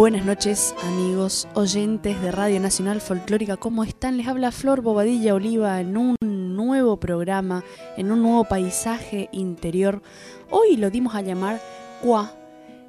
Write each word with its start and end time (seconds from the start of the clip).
Buenas 0.00 0.24
noches 0.24 0.74
amigos 0.82 1.46
oyentes 1.52 2.22
de 2.22 2.32
Radio 2.32 2.58
Nacional 2.58 3.02
Folclórica, 3.02 3.58
¿cómo 3.58 3.84
están? 3.84 4.16
Les 4.16 4.28
habla 4.28 4.50
Flor 4.50 4.80
Bobadilla 4.80 5.34
Oliva 5.34 5.78
en 5.78 5.98
un 5.98 6.16
nuevo 6.22 6.98
programa, 6.98 7.64
en 7.98 8.10
un 8.10 8.22
nuevo 8.22 8.44
paisaje 8.44 9.28
interior. 9.30 10.00
Hoy 10.48 10.78
lo 10.78 10.88
dimos 10.88 11.14
a 11.14 11.20
llamar 11.20 11.60
Qua, 12.02 12.32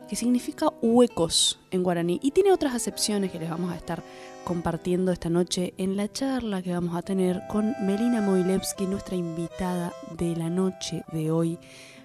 que 0.07 0.15
significa 0.15 0.69
huecos 0.81 1.59
en 1.69 1.83
guaraní 1.83 2.17
y 2.23 2.31
tiene 2.31 2.53
otras 2.53 2.75
acepciones 2.75 3.29
que 3.29 3.39
les 3.39 3.49
vamos 3.49 3.73
a 3.73 3.75
estar 3.75 4.01
compartiendo 4.45 5.11
esta 5.11 5.27
noche 5.27 5.73
en 5.77 5.97
la 5.97 6.09
charla 6.09 6.61
que 6.61 6.71
vamos 6.71 6.95
a 6.95 7.01
tener 7.01 7.41
con 7.49 7.75
Melina 7.81 8.21
Moilevsky, 8.21 8.85
nuestra 8.87 9.17
invitada 9.17 9.91
de 10.17 10.33
la 10.37 10.49
noche 10.49 11.03
de 11.11 11.29
hoy, 11.29 11.59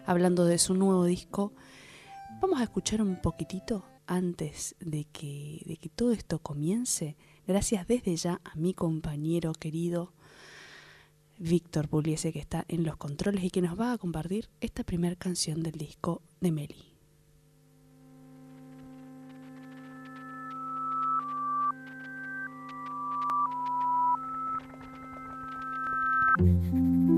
hablando 0.04 0.44
de 0.44 0.58
su 0.58 0.74
nuevo 0.74 1.04
disco. 1.04 1.52
Vamos 2.40 2.58
a 2.58 2.64
escuchar 2.64 3.00
un 3.00 3.22
poquitito 3.22 3.84
antes 4.06 4.74
de 4.80 5.04
que, 5.04 5.62
de 5.66 5.76
que 5.76 5.88
todo 5.88 6.12
esto 6.12 6.38
comience, 6.38 7.16
gracias 7.46 7.86
desde 7.86 8.16
ya 8.16 8.40
a 8.44 8.54
mi 8.56 8.74
compañero 8.74 9.52
querido 9.52 10.12
Víctor 11.38 11.88
Puliese 11.88 12.32
que 12.32 12.38
está 12.38 12.64
en 12.68 12.84
los 12.84 12.96
controles 12.96 13.44
y 13.44 13.50
que 13.50 13.62
nos 13.62 13.78
va 13.78 13.92
a 13.92 13.98
compartir 13.98 14.48
esta 14.60 14.84
primera 14.84 15.16
canción 15.16 15.62
del 15.62 15.72
disco 15.72 16.22
de 16.40 16.52
Meli. 16.52 16.96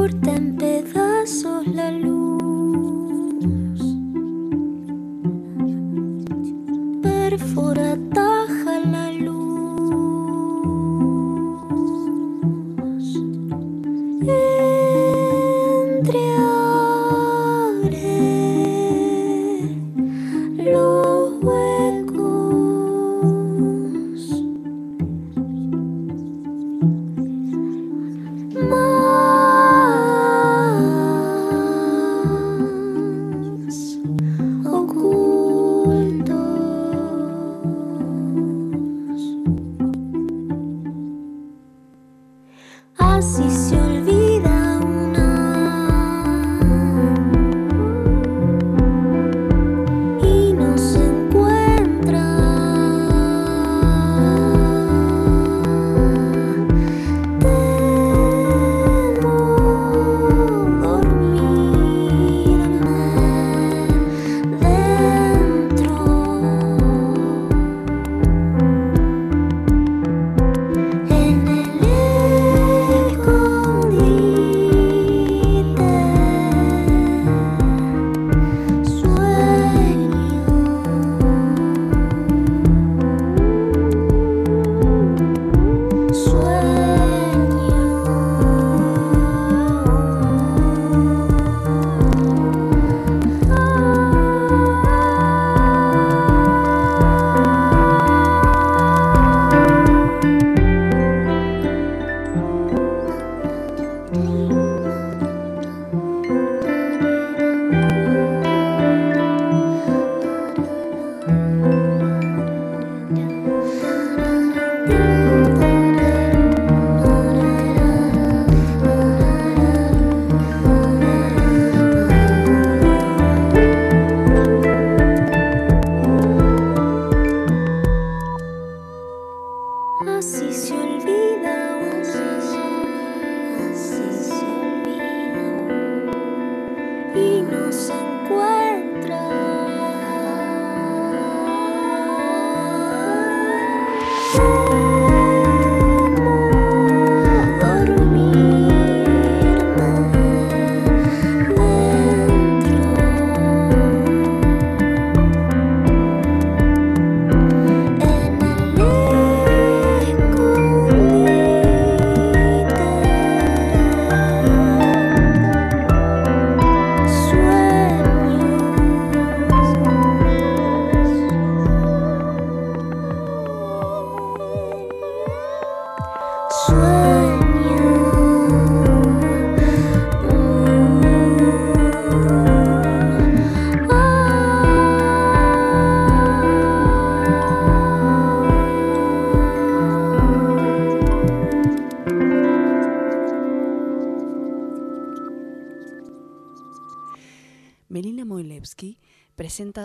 corta 0.00 0.34
en 0.34 0.56
pedazos 0.56 1.66
la 1.66 1.90
luz. 1.90 2.29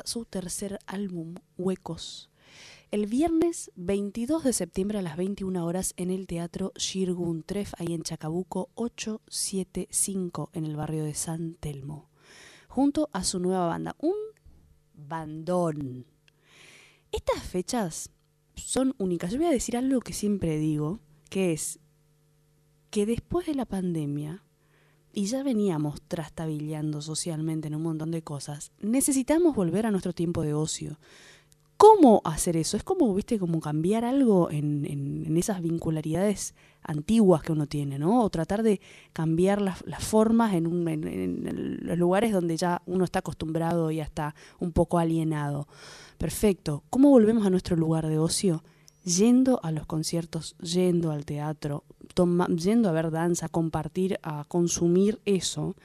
Su 0.05 0.25
tercer 0.25 0.79
álbum, 0.85 1.35
Huecos. 1.57 2.29
El 2.91 3.07
viernes 3.07 3.71
22 3.75 4.43
de 4.43 4.53
septiembre 4.53 4.99
a 4.99 5.01
las 5.01 5.17
21 5.17 5.65
horas 5.65 5.93
en 5.97 6.11
el 6.11 6.27
Teatro 6.27 6.71
Shirgun 6.77 7.43
Tref, 7.43 7.73
ahí 7.79 7.93
en 7.93 8.03
Chacabuco 8.03 8.69
875, 8.75 10.51
en 10.53 10.65
el 10.65 10.75
barrio 10.75 11.03
de 11.03 11.15
San 11.15 11.55
Telmo, 11.55 12.09
junto 12.69 13.09
a 13.11 13.23
su 13.23 13.39
nueva 13.39 13.67
banda, 13.67 13.95
un 13.99 14.15
bandón. 14.93 16.05
Estas 17.11 17.43
fechas 17.43 18.11
son 18.55 18.93
únicas. 18.97 19.31
Yo 19.31 19.39
voy 19.39 19.47
a 19.47 19.51
decir 19.51 19.75
algo 19.75 19.99
que 19.99 20.13
siempre 20.13 20.57
digo, 20.57 20.99
que 21.29 21.51
es 21.51 21.79
que 22.91 23.05
después 23.05 23.47
de 23.47 23.55
la 23.55 23.65
pandemia, 23.65 24.44
y 25.15 25.27
ya 25.27 25.41
veníamos 25.43 26.01
trastabillando 26.01 27.01
socialmente 27.01 27.69
en 27.69 27.75
un 27.75 27.83
montón 27.83 28.11
de 28.11 28.21
cosas, 28.21 28.71
necesitamos 28.81 29.55
volver 29.55 29.85
a 29.85 29.91
nuestro 29.91 30.13
tiempo 30.13 30.41
de 30.41 30.53
ocio. 30.53 30.99
¿Cómo 31.77 32.21
hacer 32.25 32.55
eso? 32.57 32.77
Es 32.77 32.83
como, 32.83 33.13
viste, 33.13 33.39
como 33.39 33.59
cambiar 33.59 34.05
algo 34.05 34.51
en, 34.51 34.85
en, 34.85 35.37
esas 35.37 35.61
vincularidades 35.61 36.53
antiguas 36.81 37.43
que 37.43 37.51
uno 37.51 37.67
tiene, 37.67 37.97
¿no? 37.97 38.23
O 38.23 38.29
tratar 38.29 38.63
de 38.63 38.79
cambiar 39.11 39.61
las, 39.61 39.83
formas 39.99 40.53
en, 40.53 40.67
un, 40.67 40.87
en, 40.87 41.79
los 41.81 41.97
lugares 41.97 42.31
donde 42.31 42.55
ya 42.55 42.81
uno 42.85 43.03
está 43.03 43.19
acostumbrado 43.19 43.91
y 43.91 43.99
está 43.99 44.35
un 44.59 44.71
poco 44.71 44.99
alienado. 44.99 45.67
Perfecto. 46.17 46.83
¿Cómo 46.89 47.09
volvemos 47.09 47.45
a 47.45 47.49
nuestro 47.49 47.75
lugar 47.75 48.07
de 48.07 48.19
ocio? 48.19 48.63
Yendo 49.05 49.59
a 49.63 49.71
los 49.71 49.85
conciertos, 49.85 50.55
yendo 50.57 51.11
al 51.11 51.25
teatro, 51.25 51.83
yendo 52.57 52.89
a 52.89 52.91
ver 52.91 53.11
danza, 53.11 53.45
a 53.45 53.49
compartir, 53.49 54.19
a 54.23 54.43
consumir 54.45 55.21
eso, 55.25 55.75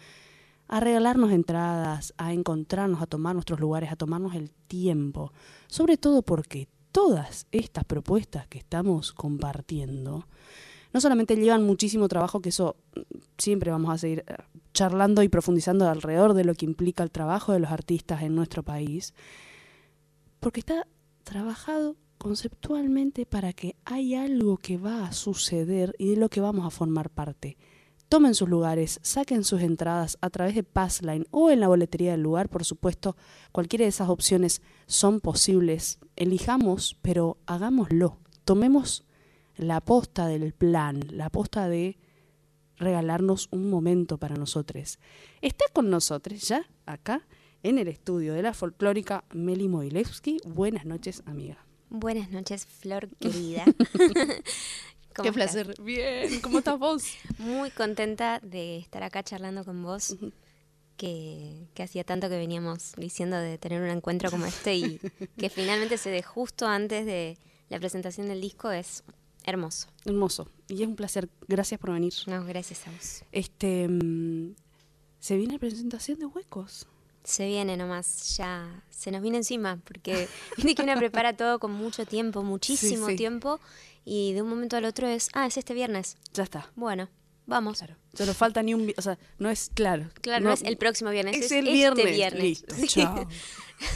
a 0.68 0.80
regalarnos 0.80 1.30
entradas, 1.30 2.14
a 2.16 2.32
encontrarnos, 2.32 3.02
a 3.02 3.06
tomar 3.06 3.34
nuestros 3.34 3.60
lugares, 3.60 3.92
a 3.92 3.96
tomarnos 3.96 4.34
el 4.34 4.50
tiempo. 4.50 5.32
Sobre 5.66 5.96
todo 5.96 6.22
porque 6.22 6.68
todas 6.92 7.46
estas 7.52 7.84
propuestas 7.84 8.46
que 8.48 8.58
estamos 8.58 9.12
compartiendo 9.12 10.26
no 10.92 11.00
solamente 11.00 11.36
llevan 11.36 11.62
muchísimo 11.62 12.08
trabajo, 12.08 12.40
que 12.40 12.48
eso 12.48 12.76
siempre 13.38 13.70
vamos 13.70 13.92
a 13.92 13.98
seguir 13.98 14.24
eh, 14.26 14.34
charlando 14.74 15.22
y 15.22 15.28
profundizando 15.28 15.88
alrededor 15.88 16.34
de 16.34 16.44
lo 16.44 16.54
que 16.54 16.66
implica 16.66 17.02
el 17.02 17.10
trabajo 17.10 17.52
de 17.52 17.60
los 17.60 17.70
artistas 17.70 18.22
en 18.22 18.34
nuestro 18.34 18.62
país, 18.62 19.14
porque 20.40 20.60
está 20.60 20.86
trabajado 21.22 21.96
conceptualmente 22.20 23.24
para 23.24 23.54
que 23.54 23.76
hay 23.86 24.14
algo 24.14 24.58
que 24.58 24.76
va 24.76 25.06
a 25.06 25.12
suceder 25.12 25.94
y 25.98 26.10
de 26.10 26.16
lo 26.16 26.28
que 26.28 26.42
vamos 26.42 26.66
a 26.66 26.70
formar 26.70 27.08
parte. 27.08 27.56
Tomen 28.10 28.34
sus 28.34 28.46
lugares, 28.46 29.00
saquen 29.02 29.42
sus 29.42 29.62
entradas 29.62 30.18
a 30.20 30.28
través 30.28 30.54
de 30.54 30.62
Passline 30.62 31.26
o 31.30 31.50
en 31.50 31.60
la 31.60 31.68
boletería 31.68 32.10
del 32.10 32.22
lugar, 32.22 32.50
por 32.50 32.64
supuesto. 32.66 33.16
Cualquiera 33.52 33.84
de 33.84 33.88
esas 33.88 34.10
opciones 34.10 34.60
son 34.86 35.20
posibles. 35.20 35.98
Elijamos, 36.16 36.98
pero 37.00 37.38
hagámoslo. 37.46 38.18
Tomemos 38.44 39.06
la 39.56 39.76
aposta 39.76 40.26
del 40.26 40.52
plan, 40.52 41.00
la 41.10 41.26
aposta 41.26 41.70
de 41.70 41.98
regalarnos 42.76 43.48
un 43.50 43.70
momento 43.70 44.18
para 44.18 44.36
nosotros. 44.36 44.98
Está 45.40 45.64
con 45.72 45.88
nosotros 45.88 46.46
ya 46.46 46.66
acá 46.84 47.26
en 47.62 47.78
el 47.78 47.88
estudio 47.88 48.34
de 48.34 48.42
la 48.42 48.52
folclórica 48.52 49.24
Meli 49.32 49.68
Moilevsky. 49.68 50.38
Buenas 50.44 50.84
noches, 50.84 51.22
amiga. 51.24 51.69
Buenas 51.90 52.30
noches, 52.30 52.66
Flor 52.66 53.08
querida. 53.20 53.64
Qué 55.22 55.32
placer. 55.32 55.74
Bien, 55.82 56.40
¿cómo 56.40 56.58
estás 56.58 56.78
vos? 56.78 57.04
Muy 57.38 57.70
contenta 57.70 58.38
de 58.40 58.78
estar 58.78 59.02
acá 59.02 59.24
charlando 59.24 59.64
con 59.64 59.82
vos. 59.82 60.16
Que, 60.96 61.66
que, 61.74 61.82
hacía 61.82 62.04
tanto 62.04 62.28
que 62.28 62.36
veníamos 62.36 62.92
diciendo 62.98 63.38
de 63.38 63.56
tener 63.56 63.80
un 63.80 63.88
encuentro 63.88 64.30
como 64.30 64.44
este 64.44 64.76
y 64.76 64.98
que 65.38 65.48
finalmente 65.48 65.96
se 65.96 66.10
dé 66.10 66.22
justo 66.22 66.66
antes 66.66 67.06
de 67.06 67.38
la 67.70 67.78
presentación 67.78 68.28
del 68.28 68.40
disco 68.40 68.70
es 68.70 69.02
hermoso. 69.44 69.88
Hermoso. 70.04 70.48
Y 70.68 70.82
es 70.82 70.88
un 70.88 70.96
placer. 70.96 71.28
Gracias 71.48 71.80
por 71.80 71.92
venir. 71.92 72.12
No, 72.26 72.44
gracias 72.44 72.86
a 72.86 72.90
vos. 72.90 73.24
Este, 73.32 73.88
mm, 73.88 74.54
se 75.18 75.36
viene 75.38 75.54
la 75.54 75.58
presentación 75.58 76.18
de 76.18 76.26
Huecos. 76.26 76.86
Se 77.24 77.46
viene 77.46 77.76
nomás, 77.76 78.36
ya 78.36 78.82
se 78.90 79.10
nos 79.10 79.22
viene 79.22 79.38
encima, 79.38 79.78
porque 79.84 80.28
viste 80.56 80.74
que 80.74 80.82
una 80.82 80.96
prepara 80.96 81.36
todo 81.36 81.58
con 81.58 81.72
mucho 81.72 82.06
tiempo, 82.06 82.42
muchísimo 82.42 83.08
tiempo, 83.08 83.60
y 84.04 84.32
de 84.32 84.42
un 84.42 84.48
momento 84.48 84.76
al 84.76 84.84
otro 84.84 85.06
es, 85.06 85.28
ah, 85.34 85.46
es 85.46 85.56
este 85.56 85.74
viernes. 85.74 86.16
Ya 86.32 86.42
está. 86.42 86.70
Bueno, 86.76 87.08
vamos. 87.46 87.78
Claro. 87.78 87.96
Solo 88.14 88.34
falta 88.34 88.62
ni 88.62 88.74
un, 88.74 88.92
o 88.96 89.02
sea, 89.02 89.18
no 89.38 89.50
es 89.50 89.70
claro. 89.74 90.08
Claro, 90.20 90.44
no, 90.44 90.52
es 90.52 90.62
el 90.62 90.76
próximo 90.76 91.10
viernes, 91.10 91.36
es, 91.36 91.52
el 91.52 91.68
este 91.68 92.06
viernes. 92.12 92.42
Listo, 92.42 92.74
chao. 92.86 93.28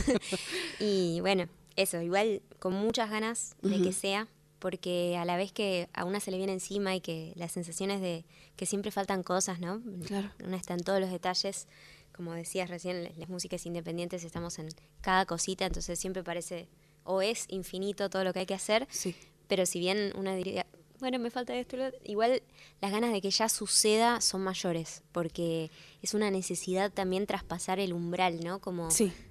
y 0.80 1.20
bueno, 1.20 1.48
eso, 1.76 2.00
igual 2.00 2.42
con 2.58 2.74
muchas 2.74 3.10
ganas 3.10 3.56
de 3.62 3.82
que 3.82 3.92
sea, 3.92 4.28
porque 4.58 5.16
a 5.18 5.24
la 5.24 5.36
vez 5.36 5.52
que 5.52 5.88
a 5.92 6.04
una 6.04 6.20
se 6.20 6.30
le 6.30 6.38
viene 6.38 6.52
encima 6.52 6.94
y 6.94 7.00
que 7.00 7.32
las 7.36 7.52
sensaciones 7.52 8.00
de 8.00 8.24
que 8.56 8.66
siempre 8.66 8.90
faltan 8.90 9.22
cosas, 9.22 9.60
¿no? 9.60 9.82
Claro. 10.06 10.30
Una 10.42 10.56
está 10.56 10.74
en 10.74 10.80
todos 10.80 11.00
los 11.00 11.10
detalles 11.10 11.66
como 12.14 12.32
decías 12.32 12.70
recién, 12.70 13.11
las 13.16 13.28
músicas 13.28 13.66
independientes 13.66 14.25
estamos 14.25 14.58
en 14.58 14.69
cada 15.00 15.26
cosita, 15.26 15.66
entonces 15.66 15.99
siempre 15.99 16.22
parece 16.22 16.69
o 17.05 17.20
es 17.20 17.46
infinito 17.49 18.08
todo 18.08 18.25
lo 18.25 18.32
que 18.32 18.40
hay 18.40 18.46
que 18.46 18.55
hacer, 18.55 18.87
sí. 18.90 19.14
pero 19.46 19.66
si 19.66 19.78
bien 19.78 20.12
una 20.16 20.34
diría, 20.34 20.66
bueno, 21.00 21.19
me 21.19 21.31
falta 21.31 21.55
esto, 21.55 21.76
igual 22.05 22.43
las 22.81 22.93
ganas 22.93 23.12
de 23.12 23.20
que 23.20 23.31
ya 23.31 23.49
suceda 23.49 24.20
son 24.20 24.43
mayores, 24.43 25.02
porque 25.12 25.70
es 26.00 26.14
una 26.14 26.31
necesidad 26.31 26.90
también 26.90 27.26
traspasar 27.26 27.78
el 27.78 27.93
umbral, 27.93 28.43
¿no? 28.43 28.60
Como 28.60 28.88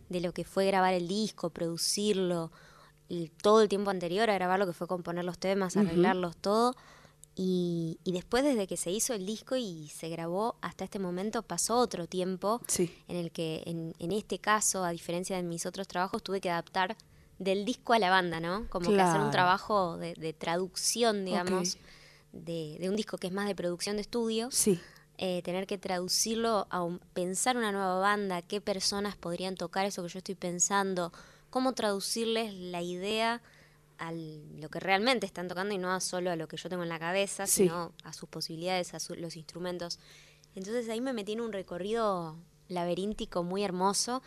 de 0.09 0.21
lo 0.21 0.33
que 0.33 0.43
fue 0.43 0.67
grabar 0.67 0.93
el 0.93 1.07
disco, 1.07 1.49
producirlo, 1.49 2.51
y 3.07 3.29
todo 3.29 3.61
el 3.61 3.69
tiempo 3.69 3.89
anterior 3.91 4.29
a 4.29 4.33
grabarlo, 4.35 4.65
que 4.65 4.73
fue 4.73 4.87
componer 4.87 5.25
los 5.25 5.37
temas, 5.37 5.77
arreglarlos, 5.77 6.35
todo 6.37 6.75
y, 7.35 7.97
después 8.05 8.43
desde 8.43 8.67
que 8.67 8.77
se 8.77 8.91
hizo 8.91 9.13
el 9.13 9.25
disco 9.25 9.55
y 9.55 9.89
se 9.89 10.09
grabó 10.09 10.55
hasta 10.61 10.83
este 10.83 10.99
momento 10.99 11.41
pasó 11.41 11.77
otro 11.77 12.07
tiempo 12.07 12.61
en 12.77 13.15
el 13.15 13.31
que 13.31 13.63
en, 13.65 14.11
este 14.11 14.37
caso, 14.39 14.83
a 14.83 14.91
diferencia 14.91 15.35
de 15.35 15.43
mis 15.43 15.65
otros 15.65 15.87
trabajos, 15.87 16.21
tuve 16.21 16.41
que 16.41 16.51
adaptar 16.51 16.95
del 17.39 17.65
disco 17.65 17.93
a 17.93 17.99
la 17.99 18.11
banda, 18.11 18.39
¿no? 18.39 18.67
Como 18.69 18.91
que 18.91 19.01
hacer 19.01 19.19
un 19.19 19.31
trabajo 19.31 19.97
de, 19.97 20.33
traducción, 20.33 21.25
digamos, 21.25 21.77
de, 22.31 22.77
un 22.87 22.95
disco 22.95 23.17
que 23.17 23.27
es 23.27 23.33
más 23.33 23.47
de 23.47 23.55
producción 23.55 23.95
de 23.95 24.03
estudio. 24.03 24.49
Sí. 24.51 24.79
Eh, 25.17 25.41
tener 25.43 25.67
que 25.67 25.77
traducirlo 25.77 26.67
a 26.71 26.87
pensar 27.13 27.55
una 27.55 27.71
nueva 27.71 27.99
banda, 27.99 28.41
qué 28.41 28.61
personas 28.61 29.15
podrían 29.15 29.55
tocar 29.55 29.85
eso 29.85 30.01
que 30.01 30.09
yo 30.09 30.17
estoy 30.17 30.33
pensando, 30.33 31.13
cómo 31.51 31.73
traducirles 31.73 32.51
la 32.53 32.81
idea 32.81 33.41
a 33.97 34.11
lo 34.11 34.69
que 34.69 34.79
realmente 34.79 35.25
están 35.25 35.47
tocando 35.47 35.73
y 35.73 35.77
no 35.77 35.99
solo 35.99 36.31
a 36.31 36.35
lo 36.35 36.47
que 36.47 36.57
yo 36.57 36.69
tengo 36.69 36.83
en 36.83 36.89
la 36.89 36.99
cabeza, 36.99 37.47
sino 37.47 37.93
a 38.03 38.13
sus 38.13 38.29
posibilidades, 38.29 38.93
a 38.93 39.15
los 39.15 39.35
instrumentos. 39.35 39.99
Entonces 40.55 40.89
ahí 40.89 41.01
me 41.01 41.13
metí 41.13 41.33
en 41.33 41.41
un 41.41 41.53
recorrido 41.53 42.37
laberíntico 42.67 43.43
muy 43.43 43.63
hermoso 43.63 44.21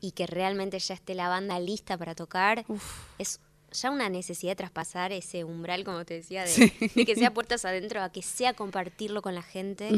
y 0.00 0.12
que 0.12 0.26
realmente 0.26 0.78
ya 0.78 0.94
esté 0.94 1.14
la 1.14 1.28
banda 1.28 1.58
lista 1.60 1.96
para 1.96 2.14
tocar. 2.14 2.64
Es 3.18 3.40
ya 3.72 3.90
una 3.90 4.08
necesidad 4.08 4.52
de 4.52 4.56
traspasar 4.56 5.12
ese 5.12 5.44
umbral, 5.44 5.84
como 5.84 6.04
te 6.04 6.14
decía, 6.14 6.44
de, 6.44 7.04
que 7.06 7.14
sea 7.14 7.32
puertas 7.32 7.64
adentro, 7.64 8.02
a 8.02 8.10
que 8.10 8.22
sea 8.22 8.54
compartirlo 8.54 9.22
con 9.22 9.34
la 9.34 9.42
gente 9.42 9.90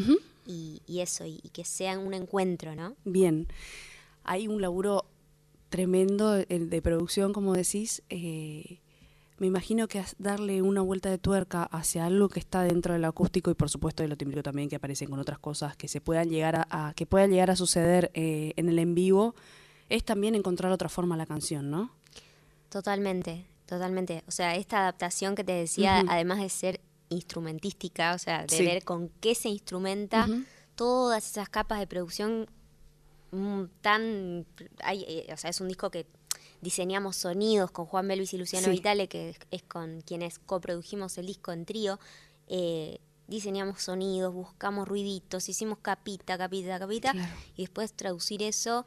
y, 0.47 0.83
eso, 1.00 1.25
y, 1.25 1.38
que 1.52 1.64
sea 1.64 1.99
un 1.99 2.14
encuentro, 2.14 2.75
¿no? 2.75 2.97
Bien. 3.05 3.49
Hay 4.25 4.47
un 4.47 4.61
laburo 4.61 5.07
tremendo 5.69 6.33
de, 6.33 6.45
de 6.47 6.83
producción, 6.83 7.33
como 7.33 7.55
decís. 7.55 8.02
Eh, 8.11 8.82
me 9.43 9.49
imagino 9.49 9.89
que 9.89 10.05
darle 10.19 10.63
una 10.63 10.83
vuelta 10.83 11.11
de 11.11 11.19
tuerca 11.19 11.65
hacia 11.65 12.07
algo 12.07 12.29
que 12.29 12.39
está 12.39 12.63
dentro 12.63 12.93
del 12.93 13.05
acústico 13.05 13.51
y 13.51 13.55
por 13.55 13.69
supuesto 13.69 14.05
de 14.05 14.09
lo 14.09 14.17
tímbrico 14.17 14.41
también 14.41 14.69
que 14.69 14.77
aparecen 14.77 15.11
con 15.11 15.19
otras 15.19 15.41
cosas 15.41 15.77
que 15.77 15.89
se 15.89 16.01
puedan 16.01 16.31
llegar 16.31 16.69
a, 16.71 16.93
que 16.95 17.07
pueda 17.07 17.27
llegar 17.27 17.51
a 17.51 17.57
suceder 17.57 18.13
eh, 18.15 18.53
en 18.55 18.69
el 18.69 18.79
en 18.79 18.95
vivo 18.95 19.35
es 19.89 20.05
también 20.05 20.37
encontrar 20.37 20.71
otra 20.71 20.89
forma 20.89 21.17
a 21.17 21.19
la 21.19 21.27
canción, 21.27 21.73
¿no? 21.73 21.91
Totalmente, 22.69 23.45
totalmente. 23.67 24.23
O 24.29 24.31
sea, 24.31 24.55
esta 24.55 24.79
adaptación 24.79 25.35
que 25.35 25.43
te 25.43 25.55
decía, 25.55 26.05
además 26.09 26.39
de 26.39 26.49
ser 26.49 26.81
instrumentística, 27.09 28.15
o 28.15 28.19
sea, 28.19 28.47
de 28.47 28.63
ver 28.63 28.85
con 28.85 29.09
qué 29.21 29.35
se 29.35 29.49
instrumenta, 29.49 30.29
todas 30.77 31.29
esas 31.29 31.49
capas 31.49 31.81
de 31.81 31.89
producción 31.89 32.47
mm, 33.33 33.65
tan, 33.81 34.47
hay, 34.85 35.03
eh, 35.03 35.33
o 35.33 35.37
sea, 35.37 35.51
es 35.51 35.61
un 35.61 35.67
disco 35.67 35.91
que 35.91 36.07
diseñamos 36.62 37.16
sonidos 37.16 37.71
con 37.71 37.85
Juan 37.85 38.09
Belvis 38.09 38.33
y 38.33 38.38
Luciano 38.38 38.69
Vitale, 38.71 39.09
que 39.09 39.37
es 39.50 39.62
con 39.64 40.00
quienes 40.00 40.38
coprodujimos 40.38 41.19
el 41.19 41.26
disco 41.26 41.52
en 41.52 41.66
trío. 41.66 42.00
Eh, 42.47 43.00
diseñamos 43.26 43.83
sonidos, 43.83 44.33
buscamos 44.33 44.88
ruiditos, 44.88 45.49
hicimos 45.49 45.78
capita, 45.83 46.38
capita, 46.38 46.78
capita, 46.78 47.12
y 47.57 47.62
después 47.62 47.92
traducir 47.92 48.42
eso 48.42 48.87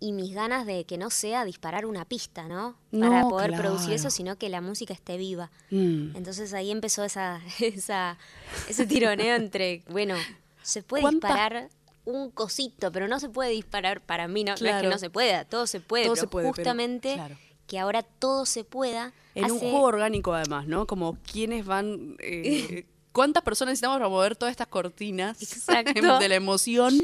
y 0.00 0.12
mis 0.12 0.34
ganas 0.34 0.66
de 0.66 0.84
que 0.84 0.98
no 0.98 1.10
sea 1.10 1.44
disparar 1.44 1.86
una 1.86 2.04
pista, 2.04 2.46
¿no? 2.46 2.76
Para 2.90 3.22
poder 3.22 3.56
producir 3.56 3.94
eso, 3.94 4.10
sino 4.10 4.36
que 4.36 4.48
la 4.48 4.60
música 4.60 4.94
esté 4.94 5.16
viva. 5.16 5.50
Mm. 5.70 6.14
Entonces 6.14 6.52
ahí 6.54 6.70
empezó 6.70 7.04
esa, 7.04 7.40
esa, 7.60 8.18
ese 8.68 8.86
tironeo 8.86 9.34
entre, 9.34 9.82
bueno, 9.88 10.14
se 10.62 10.82
puede 10.82 11.08
disparar 11.10 11.70
un 12.08 12.30
cosito, 12.30 12.90
pero 12.90 13.06
no 13.06 13.20
se 13.20 13.28
puede 13.28 13.50
disparar 13.50 14.00
para 14.00 14.28
mí, 14.28 14.42
no, 14.42 14.54
es 14.54 14.60
que 14.60 14.88
no 14.88 14.98
se 14.98 15.10
pueda, 15.10 15.44
todo 15.44 15.66
se 15.66 15.78
puede, 15.80 16.06
todo 16.06 16.16
se 16.16 16.26
puede, 16.26 16.48
justamente 16.48 17.20
que 17.66 17.78
ahora 17.78 18.02
todo 18.02 18.46
se 18.46 18.64
pueda. 18.64 19.12
En 19.34 19.50
un 19.50 19.58
juego 19.58 19.82
orgánico 19.82 20.32
además, 20.32 20.66
¿no? 20.66 20.86
Como 20.86 21.18
quiénes 21.30 21.66
van... 21.66 22.16
Eh, 22.20 22.86
¿Cuántas 23.12 23.42
personas 23.42 23.72
necesitamos 23.72 23.98
para 23.98 24.08
mover 24.08 24.36
todas 24.36 24.52
estas 24.52 24.68
cortinas 24.68 25.38
de 26.20 26.28
la 26.28 26.34
emoción 26.34 26.98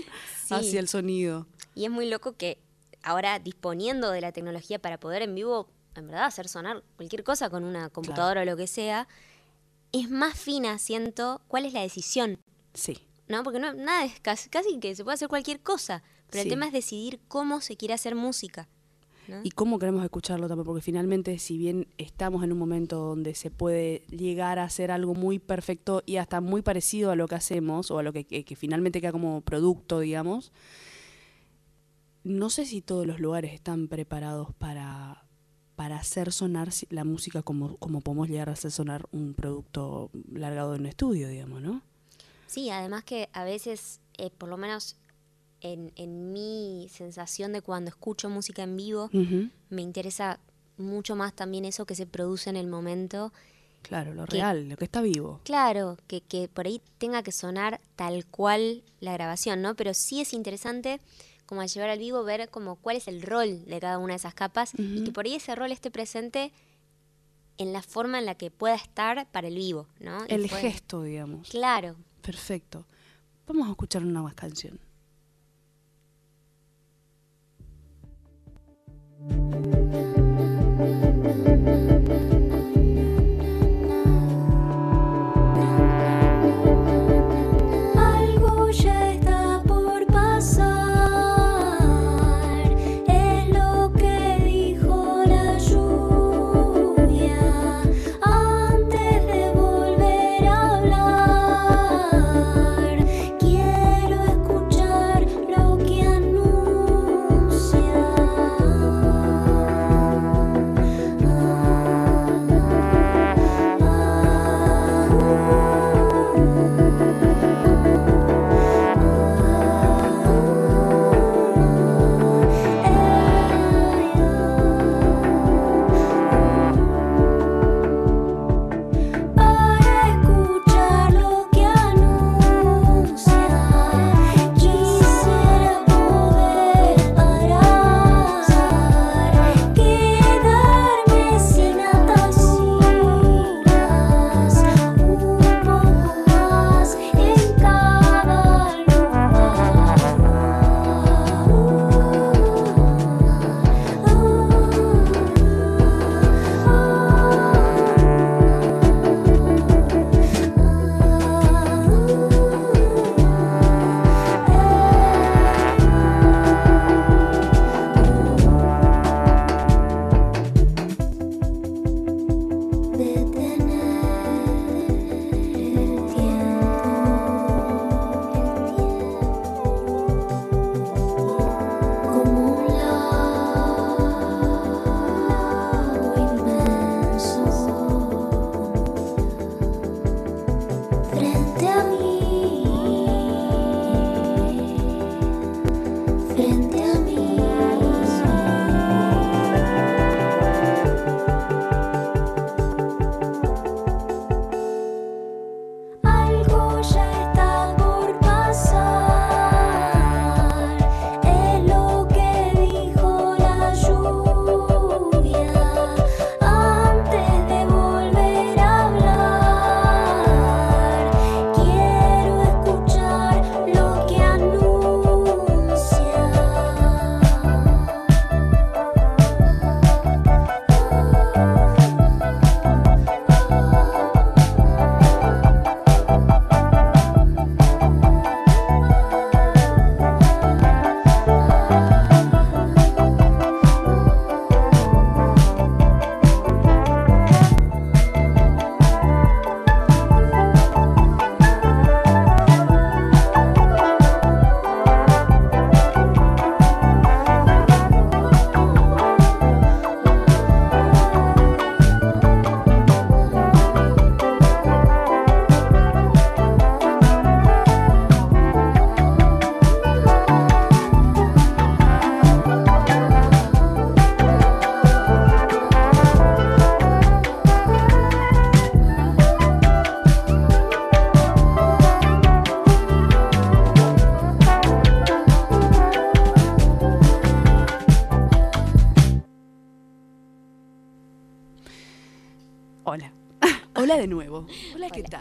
hacia 0.49 0.81
el 0.81 0.89
sonido? 0.89 1.47
Y 1.75 1.85
es 1.85 1.91
muy 1.91 2.09
loco 2.09 2.37
que 2.37 2.59
ahora 3.03 3.39
disponiendo 3.39 4.11
de 4.11 4.21
la 4.21 4.33
tecnología 4.33 4.79
para 4.79 4.99
poder 4.99 5.23
en 5.23 5.35
vivo, 5.35 5.69
en 5.97 6.07
verdad, 6.07 6.25
hacer 6.25 6.49
sonar 6.49 6.83
cualquier 6.97 7.25
cosa 7.25 7.51
con 7.51 7.65
una 7.65 7.91
computadora 7.91 8.43
o 8.43 8.45
lo 8.45 8.57
que 8.57 8.69
sea, 8.69 9.07
es 9.93 10.09
más 10.09 10.39
fina, 10.39 10.79
siento, 10.79 11.43
cuál 11.49 11.67
es 11.67 11.73
la 11.73 11.83
decisión. 11.83 12.39
Sí. 12.73 13.07
¿No? 13.29 13.43
Porque 13.43 13.59
no, 13.59 13.73
nada 13.73 14.05
es 14.05 14.21
casi, 14.21 14.49
casi 14.49 14.79
que 14.79 14.95
se 14.95 15.05
puede 15.05 15.15
hacer 15.15 15.29
cualquier 15.29 15.61
cosa, 15.61 16.03
pero 16.31 16.43
el 16.43 16.49
tema 16.49 16.67
es 16.67 16.73
decidir 16.73 17.21
cómo 17.29 17.61
se 17.61 17.77
quiere 17.77 17.95
hacer 17.95 18.15
música. 18.15 18.69
Y 19.43 19.51
cómo 19.53 19.79
queremos 19.79 20.05
escucharlo 20.05 20.49
también, 20.49 20.67
porque 20.67 20.83
finalmente 20.83 21.39
si 21.39 21.57
bien 21.57 21.89
estamos 21.97 22.45
en 22.45 22.53
un 22.53 22.59
momento 22.59 22.99
donde 22.99 23.35
se 23.35 23.51
puede 23.51 24.05
llegar 24.11 24.59
a 24.59 24.65
hacer 24.65 24.91
algo 24.91 25.15
muy 25.15 25.39
perfecto 25.39 26.03
y 26.05 26.17
hasta 26.17 26.43
muy 26.43 26.61
parecido 26.61 27.11
a 27.11 27.17
lo 27.17 27.27
que 27.27 27.35
hacemos, 27.35 27.91
o 27.91 27.99
a 27.99 28.03
lo 28.03 28.13
que, 28.13 28.25
que 28.25 28.57
finalmente 28.57 29.01
queda 29.01 29.13
como 29.13 29.41
producto, 29.41 30.01
digamos, 30.01 30.53
no 32.23 32.51
sé 32.51 32.67
si 32.67 32.83
todos 32.83 33.07
los 33.07 33.21
lugares 33.21 33.55
están 33.55 33.89
preparados 33.89 34.53
para, 34.55 35.25
para 35.77 35.97
hacer 35.97 36.33
sonar 36.33 36.71
la 36.91 37.05
música 37.05 37.43
como, 37.43 37.77
como 37.77 38.01
podemos 38.01 38.29
llegar 38.29 38.49
a 38.49 38.53
hacer 38.53 38.71
sonar 38.71 39.07
un 39.13 39.35
producto 39.35 40.11
largado 40.33 40.75
en 40.75 40.83
un 40.83 40.87
estudio, 40.87 41.29
digamos, 41.29 41.63
¿no? 41.63 41.83
Sí, 42.47 42.71
además 42.71 43.05
que 43.05 43.29
a 43.33 43.45
veces, 43.45 44.01
eh, 44.19 44.31
por 44.31 44.49
lo 44.49 44.57
menos 44.57 44.97
en, 45.61 46.33
mi 46.33 46.89
sensación 46.91 47.53
de 47.53 47.63
cuando 47.63 47.89
escucho 47.89 48.29
música 48.29 48.63
en 48.63 48.77
vivo, 48.77 49.11
me 49.71 49.83
interesa 49.83 50.39
mucho 50.77 51.17
más 51.17 51.35
también 51.35 51.65
eso 51.65 51.87
que 51.87 51.95
se 51.95 52.07
produce 52.07 52.51
en 52.51 52.57
el 52.57 52.67
momento. 52.67 53.33
Claro, 53.83 54.15
lo 54.15 54.27
real, 54.27 54.69
lo 54.69 54.77
que 54.77 54.85
está 54.85 55.01
vivo. 55.01 55.41
Claro, 55.45 55.97
que, 56.07 56.21
que 56.21 56.49
por 56.49 56.67
ahí 56.67 56.81
tenga 56.99 57.23
que 57.23 57.33
sonar 57.33 57.81
tal 57.97 58.27
cual 58.27 58.83
la 59.01 59.13
grabación, 59.13 59.63
¿no? 59.63 59.75
Pero 59.75 59.95
sí 59.95 60.21
es 60.21 60.33
interesante 60.33 61.01
como 61.47 61.61
al 61.61 61.69
llevar 61.69 61.91
al 61.91 61.99
vivo 61.99 62.25
ver 62.25 62.49
como 62.49 62.77
cuál 62.77 62.97
es 62.97 63.09
el 63.09 63.23
rol 63.23 63.65
de 63.67 63.81
cada 63.81 63.99
una 63.99 64.15
de 64.15 64.19
esas 64.19 64.35
capas 64.35 64.73
y 64.79 65.05
que 65.05 65.13
por 65.13 65.27
ahí 65.27 65.35
ese 65.35 65.55
rol 65.55 65.73
esté 65.73 65.91
presente 65.91 66.53
en 67.59 67.73
la 67.73 67.83
forma 67.83 68.19
en 68.19 68.27
la 68.27 68.35
que 68.35 68.51
pueda 68.51 68.75
estar 68.75 69.27
para 69.31 69.49
el 69.49 69.57
vivo, 69.57 69.87
¿no? 70.01 70.25
El 70.27 70.49
gesto, 70.49 71.03
digamos. 71.03 71.49
Claro. 71.51 71.97
Perfecto. 72.25 72.87
Vamos 73.47 73.69
a 73.69 73.73
escuchar 73.73 74.03
una 74.03 74.23
más 74.23 74.35
canción. 74.35 74.81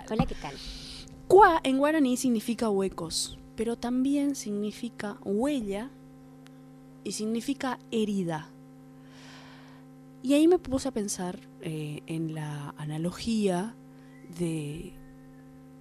Tal? 0.03 0.17
Hola, 0.19 0.25
¿qué 0.27 0.35
tal? 0.35 0.55
Qua 1.27 1.59
en 1.63 1.77
guaraní 1.77 2.17
significa 2.17 2.69
huecos, 2.69 3.37
pero 3.55 3.77
también 3.77 4.35
significa 4.35 5.17
huella 5.23 5.89
y 7.03 7.13
significa 7.13 7.79
herida. 7.91 8.49
Y 10.21 10.33
ahí 10.33 10.47
me 10.47 10.57
puse 10.57 10.87
a 10.87 10.91
pensar 10.91 11.39
eh, 11.61 12.01
en 12.07 12.33
la 12.33 12.73
analogía 12.77 13.75
de 14.37 14.93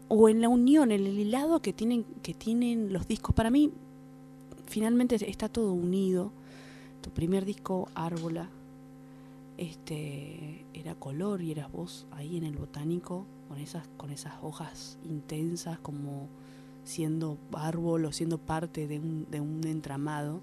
o 0.09 0.29
en 0.29 0.41
la 0.41 0.49
unión, 0.49 0.93
en 0.93 1.07
el 1.07 1.19
hilado 1.19 1.63
que 1.63 1.73
tienen, 1.73 2.05
que 2.23 2.35
tienen 2.35 2.93
los 2.93 3.09
discos. 3.09 3.35
Para 3.35 3.51
mí, 3.51 3.71
finalmente 4.67 5.17
está 5.31 5.49
todo 5.49 5.73
unido. 5.73 6.33
Tu 7.01 7.11
primer 7.11 7.45
disco, 7.45 7.89
Árbola, 7.95 8.51
este, 9.57 10.67
era 10.75 10.95
color 10.95 11.41
y 11.41 11.53
eras 11.53 11.73
vos 11.73 12.07
ahí 12.11 12.37
en 12.37 12.45
el 12.45 12.57
botánico 12.57 13.27
con 13.53 13.61
esas, 13.61 13.87
con 13.99 14.11
esas 14.11 14.33
hojas 14.41 14.99
intensas 15.05 15.79
como 15.79 16.27
siendo 16.85 17.37
árbol 17.53 18.07
o 18.07 18.13
siendo 18.13 18.39
parte 18.39 18.89
de 18.89 18.99
un, 18.99 19.27
de 19.31 19.43
un 19.43 19.67
entramado, 19.67 20.41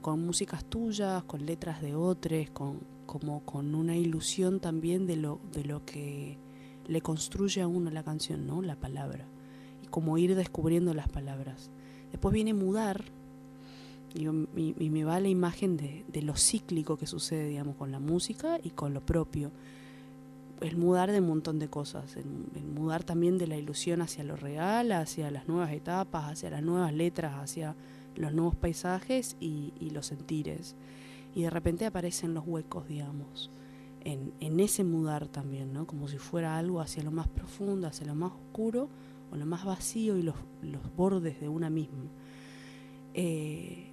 con 0.00 0.24
músicas 0.24 0.64
tuyas, 0.64 1.24
con 1.24 1.44
letras 1.44 1.82
de 1.82 1.96
otros, 1.96 2.48
con, 2.50 2.78
como 3.04 3.40
con 3.40 3.74
una 3.74 3.96
ilusión 3.96 4.60
también 4.60 5.08
de 5.08 5.16
lo, 5.16 5.40
de 5.52 5.64
lo 5.64 5.84
que 5.84 6.38
le 6.86 7.00
construye 7.00 7.62
a 7.62 7.66
uno 7.66 7.90
la 7.90 8.04
canción, 8.04 8.46
¿no? 8.46 8.62
La 8.62 8.76
palabra. 8.76 9.26
Y 9.82 9.88
como 9.88 10.16
ir 10.16 10.36
descubriendo 10.36 10.94
las 10.94 11.08
palabras. 11.08 11.72
Después 12.12 12.32
viene 12.32 12.54
mudar, 12.54 13.06
y, 14.14 14.88
me 14.88 15.02
va 15.02 15.18
la 15.18 15.28
imagen 15.28 15.76
de, 15.76 16.22
lo 16.22 16.36
cíclico 16.36 16.96
que 16.96 17.08
sucede, 17.08 17.48
digamos, 17.48 17.74
con 17.74 17.90
la 17.90 17.98
música 17.98 18.60
y 18.62 18.70
con 18.70 18.94
lo 18.94 19.04
propio. 19.04 19.50
El 20.60 20.76
mudar 20.76 21.12
de 21.12 21.20
un 21.20 21.28
montón 21.28 21.58
de 21.58 21.68
cosas, 21.68 22.16
el, 22.16 22.24
mudar 22.64 23.04
también 23.04 23.38
de 23.38 23.46
la 23.46 23.56
ilusión 23.56 24.00
hacia 24.00 24.24
lo 24.24 24.36
real, 24.36 24.92
hacia 24.92 25.30
las 25.30 25.48
nuevas 25.48 25.72
etapas, 25.72 26.30
hacia 26.30 26.50
las 26.50 26.62
nuevas 26.62 26.92
letras, 26.92 27.34
hacia 27.36 27.74
los 28.14 28.32
nuevos 28.32 28.54
paisajes 28.54 29.36
y, 29.38 29.72
los 29.92 30.06
sentires. 30.06 30.74
Y 31.34 31.42
de 31.42 31.50
repente 31.50 31.84
aparecen 31.84 32.32
los 32.32 32.46
huecos, 32.46 32.88
digamos 32.88 33.50
en, 34.06 34.60
ese 34.60 34.84
mudar 34.84 35.26
también, 35.26 35.72
¿no? 35.72 35.86
Como 35.86 36.06
si 36.06 36.18
fuera 36.18 36.56
algo 36.56 36.80
hacia 36.80 37.02
lo 37.02 37.10
más 37.10 37.26
profundo, 37.26 37.88
hacia 37.88 38.06
lo 38.06 38.14
más 38.14 38.32
oscuro 38.32 38.88
o 39.32 39.36
lo 39.36 39.46
más 39.46 39.64
vacío 39.64 40.16
y 40.16 40.22
los, 40.22 40.36
bordes 40.96 41.40
de 41.40 41.48
una 41.48 41.70
misma. 41.70 42.04
Eh, 43.14 43.90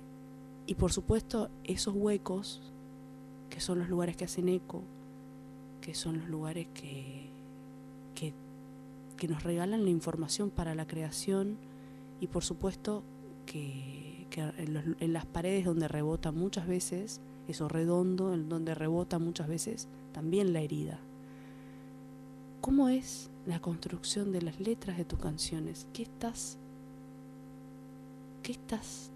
y 0.68 0.76
por 0.76 0.92
supuesto, 0.92 1.50
esos 1.64 1.96
huecos, 1.96 2.62
que 3.50 3.60
son 3.60 3.80
los 3.80 3.90
lugares 3.90 4.16
que 4.16 4.26
hacen 4.26 4.50
eco, 4.50 4.84
que 5.84 5.94
son 5.94 6.20
los 6.20 6.30
lugares 6.30 6.68
que, 6.74 7.30
que, 8.16 8.34
nos 9.28 9.44
regalan 9.44 9.86
la 9.86 9.90
información 9.90 10.50
para 10.50 10.76
la 10.76 10.86
creación 10.86 11.58
y 12.20 12.28
por 12.28 12.44
supuesto 12.44 13.04
que, 13.46 14.28
en, 14.58 14.98
en 15.00 15.14
las 15.14 15.26
paredes 15.26 15.64
donde 15.64 15.88
rebota 15.88 16.34
muchas 16.34 16.68
veces, 16.68 17.22
eso 17.48 17.70
redondo, 17.70 18.34
en 18.34 18.50
donde 18.50 18.76
rebota 18.76 19.20
muchas 19.20 19.48
veces 19.48 19.88
también 20.12 20.52
la 20.52 20.60
herida. 20.60 21.00
¿Cómo 22.60 22.90
es 22.90 23.30
la 23.46 23.62
construcción 23.62 24.34
de 24.34 24.42
las 24.42 24.60
letras 24.60 24.98
de 24.98 25.06
tus 25.06 25.20
canciones? 25.20 25.88
¿Qué 25.94 26.04
estás 26.04 26.58
qué 28.42 28.52
estás 28.52 29.10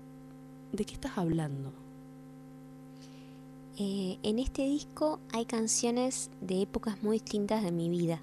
de 0.72 0.86
qué 0.86 0.94
estás 0.94 1.18
hablando? 1.18 1.74
Eh, 3.78 4.18
en 4.24 4.40
este 4.40 4.64
disco 4.64 5.20
hay 5.32 5.46
canciones 5.46 6.32
de 6.42 6.64
épocas 6.64 7.02
muy 7.04 7.20
distintas 7.20 7.64
de 7.64 7.72
mi 7.72 7.90
vida. 7.90 8.22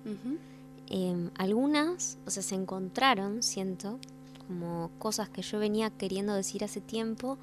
Em, 0.88 1.30
algunas, 1.36 2.18
o 2.26 2.30
sea, 2.30 2.42
se 2.42 2.54
encontraron, 2.54 3.42
siento, 3.42 3.98
como 4.46 4.90
cosas 4.98 5.28
que 5.28 5.42
yo 5.42 5.58
venía 5.58 5.90
queriendo 5.90 6.34
decir 6.34 6.64
hace 6.64 6.80
tiempo 6.80 7.38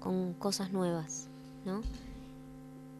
con 0.00 0.32
cosas 0.34 0.72
nuevas, 0.72 1.28
¿no? 1.64 1.82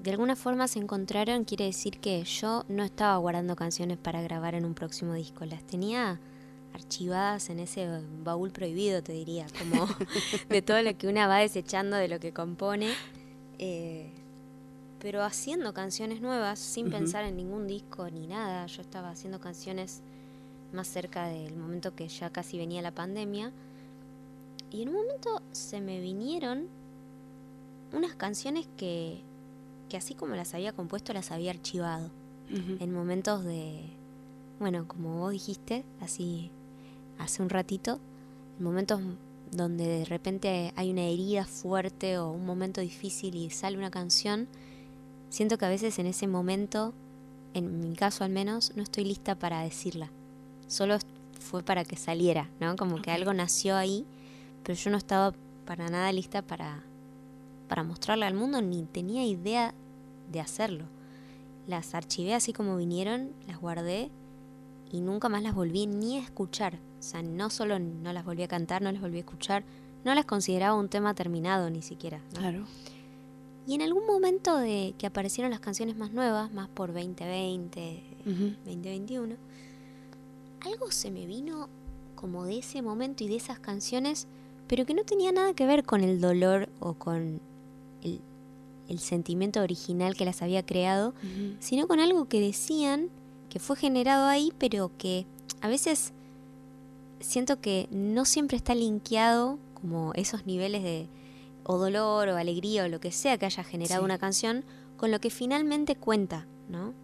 de 0.07 0.13
alguna 0.13 0.37
forma 0.37 0.69
se 0.69 0.79
encontraron, 0.79 1.43
quiere 1.43 1.65
decir 1.65 1.99
que 1.99 2.23
yo 2.23 2.65
no 2.69 2.85
estaba 2.85 3.17
guardando 3.17 3.57
canciones 3.57 3.99
para 3.99 4.23
grabar 4.23 4.55
en 4.55 4.65
un 4.65 4.73
próximo 4.73 5.15
disco, 5.15 5.45
las 5.45 5.65
tenía 5.65 6.21
archivadas 6.73 7.51
en 7.51 7.59
ese 7.59 7.89
baúl 8.23 8.53
prohibido, 8.53 9.03
te 9.03 9.13
diría, 9.13 9.47
como 9.59 9.89
de 10.49 10.63
todo 10.63 10.81
lo 10.83 10.97
que 10.97 11.09
una 11.09 11.27
va 11.27 11.39
desechando 11.39 11.97
de 11.97 12.07
lo 12.07 12.21
que 12.21 12.33
compone, 12.33 12.93
eh, 13.59 14.13
pero 15.01 15.23
haciendo 15.23 15.75
canciones 15.75 16.21
nuevas 16.21 16.59
sin 16.59 16.91
pensar 16.91 17.25
en 17.25 17.37
ningún 17.37 17.67
disco 17.67 18.09
ni 18.11 18.27
nada, 18.27 18.67
yo 18.67 18.83
estaba 18.83 19.11
haciendo 19.11 19.41
canciones 19.41 20.03
más 20.73 20.89
cerca 20.89 21.27
del 21.29 21.57
momento 21.57 21.95
que 21.95 22.09
ya 22.09 22.31
casi 22.31 22.59
venía 22.59 22.83
la 22.83 22.93
pandemia, 22.93 23.53
y 24.71 24.83
en 24.83 24.89
un 24.89 24.97
momento 24.97 25.43
se 25.53 25.81
me 25.81 26.01
vinieron 26.01 26.69
unas 27.93 28.15
canciones 28.15 28.69
que 28.77 29.23
que 29.89 29.97
así 29.97 30.15
como 30.15 30.35
las 30.35 30.55
había 30.55 30.73
compuesto, 30.73 31.13
las 31.13 31.31
había 31.31 31.51
archivado. 31.51 32.11
En 32.49 32.93
momentos 32.93 33.45
de, 33.45 33.81
bueno, 34.61 34.87
como 34.87 35.19
vos 35.19 35.33
dijiste, 35.33 35.85
así 36.01 36.53
hace 37.19 37.43
un 37.43 37.49
ratito, 37.49 37.99
en 38.59 38.65
momentos 38.65 39.01
donde 39.51 39.85
de 39.85 40.05
repente 40.05 40.73
hay 40.77 40.93
una 40.93 41.03
herida 41.03 41.45
fuerte 41.45 42.19
o 42.19 42.31
un 42.31 42.47
momento 42.47 42.81
difícil 42.81 43.35
y 43.35 43.51
sale 43.51 43.77
una 43.77 43.91
canción, 43.91 44.47
siento 45.37 45.59
que 45.59 45.67
a 45.67 45.69
veces 45.69 45.99
en 45.99 46.07
ese 46.07 46.27
momento, 46.27 46.95
en 47.53 47.81
mi 47.81 47.95
caso 47.95 48.25
al 48.25 48.31
menos, 48.31 48.73
no 48.75 48.83
estoy 48.83 49.05
lista 49.05 49.35
para 49.35 49.61
decirla. 49.61 50.11
Solo 50.67 50.97
fue 51.39 51.63
para 51.63 51.85
que 51.85 51.97
saliera, 51.97 52.49
¿no? 52.59 52.75
Como 52.77 53.03
que 53.03 53.11
algo 53.11 53.35
nació 53.35 53.77
ahí, 53.77 54.07
pero 54.65 54.79
yo 54.79 54.91
no 54.91 54.97
estaba 54.97 55.35
para 55.67 55.91
nada 55.91 56.11
lista 56.11 56.41
para, 56.41 56.85
para 57.69 57.83
mostrarla 57.83 58.27
al 58.27 58.33
mundo, 58.33 58.63
ni 58.63 58.85
tenía 58.85 59.27
idea 59.27 59.75
de 60.33 60.41
hacerlo. 60.41 60.87
Las 61.67 61.95
archivé 61.95 62.33
así 62.33 62.55
como 62.55 62.79
vinieron, 62.79 63.33
las 63.47 63.61
guardé 63.61 64.11
y 64.91 65.03
nunca 65.03 65.29
más 65.29 65.43
las 65.43 65.55
volví 65.55 65.87
ni 65.87 66.17
a 66.17 66.23
escuchar. 66.23 66.79
O 66.99 67.03
sea, 67.03 67.23
no 67.23 67.51
solo 67.51 67.79
no 67.79 68.11
las 68.15 68.25
volví 68.25 68.43
a 68.43 68.49
cantar, 68.49 68.81
no 68.81 68.91
las 68.91 69.03
volví 69.03 69.19
a 69.19 69.21
escuchar, 69.21 69.65
no 70.03 70.15
las 70.15 70.25
consideraba 70.25 70.77
un 70.77 70.89
tema 70.89 71.13
terminado 71.13 71.69
ni 71.69 71.83
siquiera. 71.83 72.23
Claro. 72.33 72.65
Y 73.67 73.75
en 73.75 73.83
algún 73.83 74.07
momento 74.07 74.57
de 74.57 74.95
que 74.97 75.07
aparecieron 75.07 75.51
las 75.51 75.61
canciones 75.61 75.97
más 75.97 76.13
nuevas, 76.13 76.53
más 76.53 76.69
por 76.69 76.93
2020, 76.93 78.03
2021, 78.65 79.37
algo 80.61 80.91
se 80.91 81.11
me 81.11 81.27
vino 81.27 81.69
como 82.15 82.45
de 82.45 82.59
ese 82.59 82.81
momento 82.83 83.25
y 83.25 83.29
de 83.29 83.37
esas 83.37 83.59
canciones, 83.59 84.29
pero 84.69 84.87
que 84.87 84.95
no 84.95 85.05
tenía 85.05 85.33
nada 85.33 85.53
que 85.55 85.67
ver 85.67 85.85
con 85.85 86.03
el 86.03 86.21
dolor 86.21 86.69
o 86.81 86.95
con 86.95 87.41
el, 88.03 88.21
el 88.89 88.99
sentimiento 88.99 89.61
original 89.61 90.15
que 90.17 90.25
las 90.25 90.43
había 90.43 90.65
creado, 90.65 91.15
sino 91.59 91.89
con 91.89 92.01
algo 92.01 92.27
que 92.27 92.41
decían 92.41 93.11
que 93.51 93.59
fue 93.59 93.77
generado 93.77 94.27
ahí, 94.27 94.53
pero 94.59 94.91
que 94.97 95.27
a 95.61 95.69
veces 95.69 96.13
siento 97.21 97.61
que 97.61 97.89
no 97.91 98.25
siempre 98.25 98.57
está 98.57 98.75
linkeado 98.75 99.59
como 99.75 100.13
esos 100.15 100.47
niveles 100.47 100.83
de 100.83 101.09
o 101.67 101.79
dolor 101.79 102.29
o 102.29 102.37
alegría 102.37 102.85
o 102.85 102.89
lo 102.89 103.01
que 103.01 103.13
sea 103.13 103.39
que 103.39 103.47
haya 103.47 103.65
generado 103.65 104.05
una 104.05 104.19
canción 104.19 104.65
con 104.97 105.11
lo 105.11 105.21
que 105.21 105.31
finalmente 105.31 105.97
cuenta, 105.97 106.47
¿no? 106.69 106.95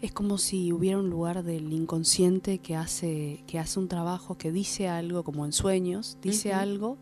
Es 0.00 0.12
como 0.12 0.38
si 0.38 0.72
hubiera 0.72 0.98
un 0.98 1.10
lugar 1.10 1.42
del 1.42 1.72
inconsciente 1.72 2.58
que 2.58 2.76
hace, 2.76 3.42
que 3.46 3.58
hace 3.58 3.78
un 3.78 3.88
trabajo, 3.88 4.36
que 4.36 4.52
dice 4.52 4.88
algo, 4.88 5.24
como 5.24 5.46
en 5.46 5.52
sueños, 5.52 6.18
dice 6.20 6.52
algo 6.52 6.98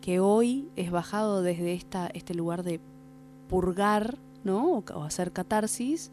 que 0.00 0.20
hoy 0.20 0.68
es 0.76 0.90
bajado 0.90 1.42
desde 1.42 1.74
esta, 1.74 2.06
este 2.14 2.34
lugar 2.34 2.62
de 2.62 2.80
purgar, 3.48 4.18
¿no? 4.44 4.84
O, 4.94 5.02
hacer 5.02 5.32
catarsis, 5.32 6.12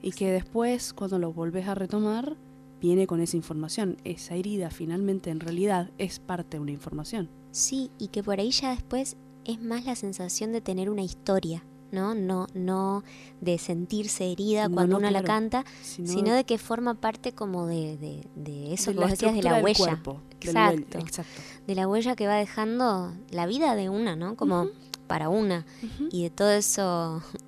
y 0.00 0.12
que 0.12 0.30
después, 0.30 0.92
cuando 0.92 1.18
lo 1.18 1.32
volvés 1.32 1.66
a 1.66 1.74
retomar, 1.74 2.36
viene 2.80 3.08
con 3.08 3.20
esa 3.20 3.36
información. 3.36 3.96
Esa 4.04 4.36
herida 4.36 4.70
finalmente 4.70 5.30
en 5.30 5.40
realidad 5.40 5.90
es 5.98 6.20
parte 6.20 6.58
de 6.58 6.62
una 6.62 6.70
información. 6.70 7.28
Sí, 7.50 7.90
y 7.98 8.08
que 8.08 8.22
por 8.22 8.38
ahí 8.38 8.50
ya 8.50 8.70
después 8.70 9.16
es 9.46 9.60
más 9.60 9.84
la 9.84 9.94
sensación 9.94 10.52
de 10.52 10.60
tener 10.60 10.90
una 10.90 11.02
historia, 11.02 11.64
¿no? 11.92 12.14
No, 12.14 12.46
no 12.54 13.04
de 13.40 13.58
sentirse 13.58 14.30
herida 14.30 14.68
cuando 14.68 14.98
uno 14.98 15.10
la 15.10 15.22
canta, 15.22 15.64
sino, 15.82 16.34
de 16.34 16.44
que 16.44 16.58
forma 16.58 16.94
parte 16.94 17.32
como 17.32 17.66
de, 17.66 17.96
de, 18.34 18.72
eso 18.72 18.92
que 18.92 18.98
vos 18.98 19.10
decías 19.10 19.34
de 19.34 19.42
la 19.42 19.62
huella. 19.62 20.00
exacto, 20.40 20.98
exacto. 20.98 21.42
De 21.66 21.74
la 21.74 21.88
huella 21.88 22.16
que 22.16 22.26
va 22.26 22.36
dejando 22.36 23.14
la 23.30 23.46
vida 23.46 23.74
de 23.76 23.88
una, 23.88 24.16
¿no? 24.16 24.36
Como 24.36 24.68
para 25.06 25.28
una. 25.28 25.64
Y 26.10 26.24
de 26.24 26.30
todo 26.30 26.50
eso 26.50 27.22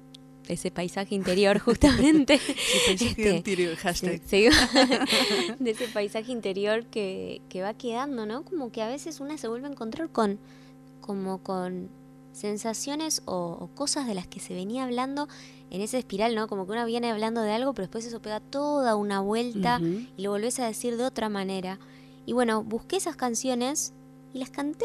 ese 0.48 0.70
paisaje 0.70 1.14
interior 1.14 1.58
justamente. 1.64 2.40
Este, 2.88 3.32
de 5.58 5.70
ese 5.70 5.88
paisaje 5.88 6.32
interior 6.32 6.86
que, 6.86 7.42
que, 7.48 7.62
va 7.62 7.74
quedando 7.74 8.26
no 8.26 8.44
como 8.44 8.72
que 8.72 8.82
a 8.82 8.88
veces 8.88 9.20
una 9.20 9.38
se 9.38 9.48
vuelve 9.48 9.68
a 9.68 9.70
encontrar 9.70 10.08
con 10.10 10.38
como 11.08 11.42
con 11.42 11.88
sensaciones 12.32 13.22
o, 13.24 13.70
cosas 13.74 14.06
de 14.06 14.12
las 14.12 14.26
que 14.26 14.40
se 14.40 14.52
venía 14.52 14.84
hablando 14.84 15.26
en 15.70 15.80
esa 15.80 15.96
espiral, 15.96 16.34
¿no? 16.34 16.48
Como 16.48 16.66
que 16.66 16.72
uno 16.72 16.84
viene 16.84 17.10
hablando 17.10 17.40
de 17.40 17.50
algo, 17.50 17.72
pero 17.72 17.84
después 17.86 18.04
eso 18.04 18.20
pega 18.20 18.40
toda 18.40 18.94
una 18.94 19.22
vuelta 19.22 19.80
y 19.80 20.22
lo 20.22 20.32
volvés 20.32 20.60
a 20.60 20.66
decir 20.66 20.98
de 20.98 21.04
otra 21.04 21.30
manera. 21.30 21.78
Y 22.26 22.34
bueno, 22.34 22.62
busqué 22.62 22.96
esas 22.96 23.16
canciones 23.16 23.94
y 24.34 24.38
las 24.38 24.50
canté 24.50 24.84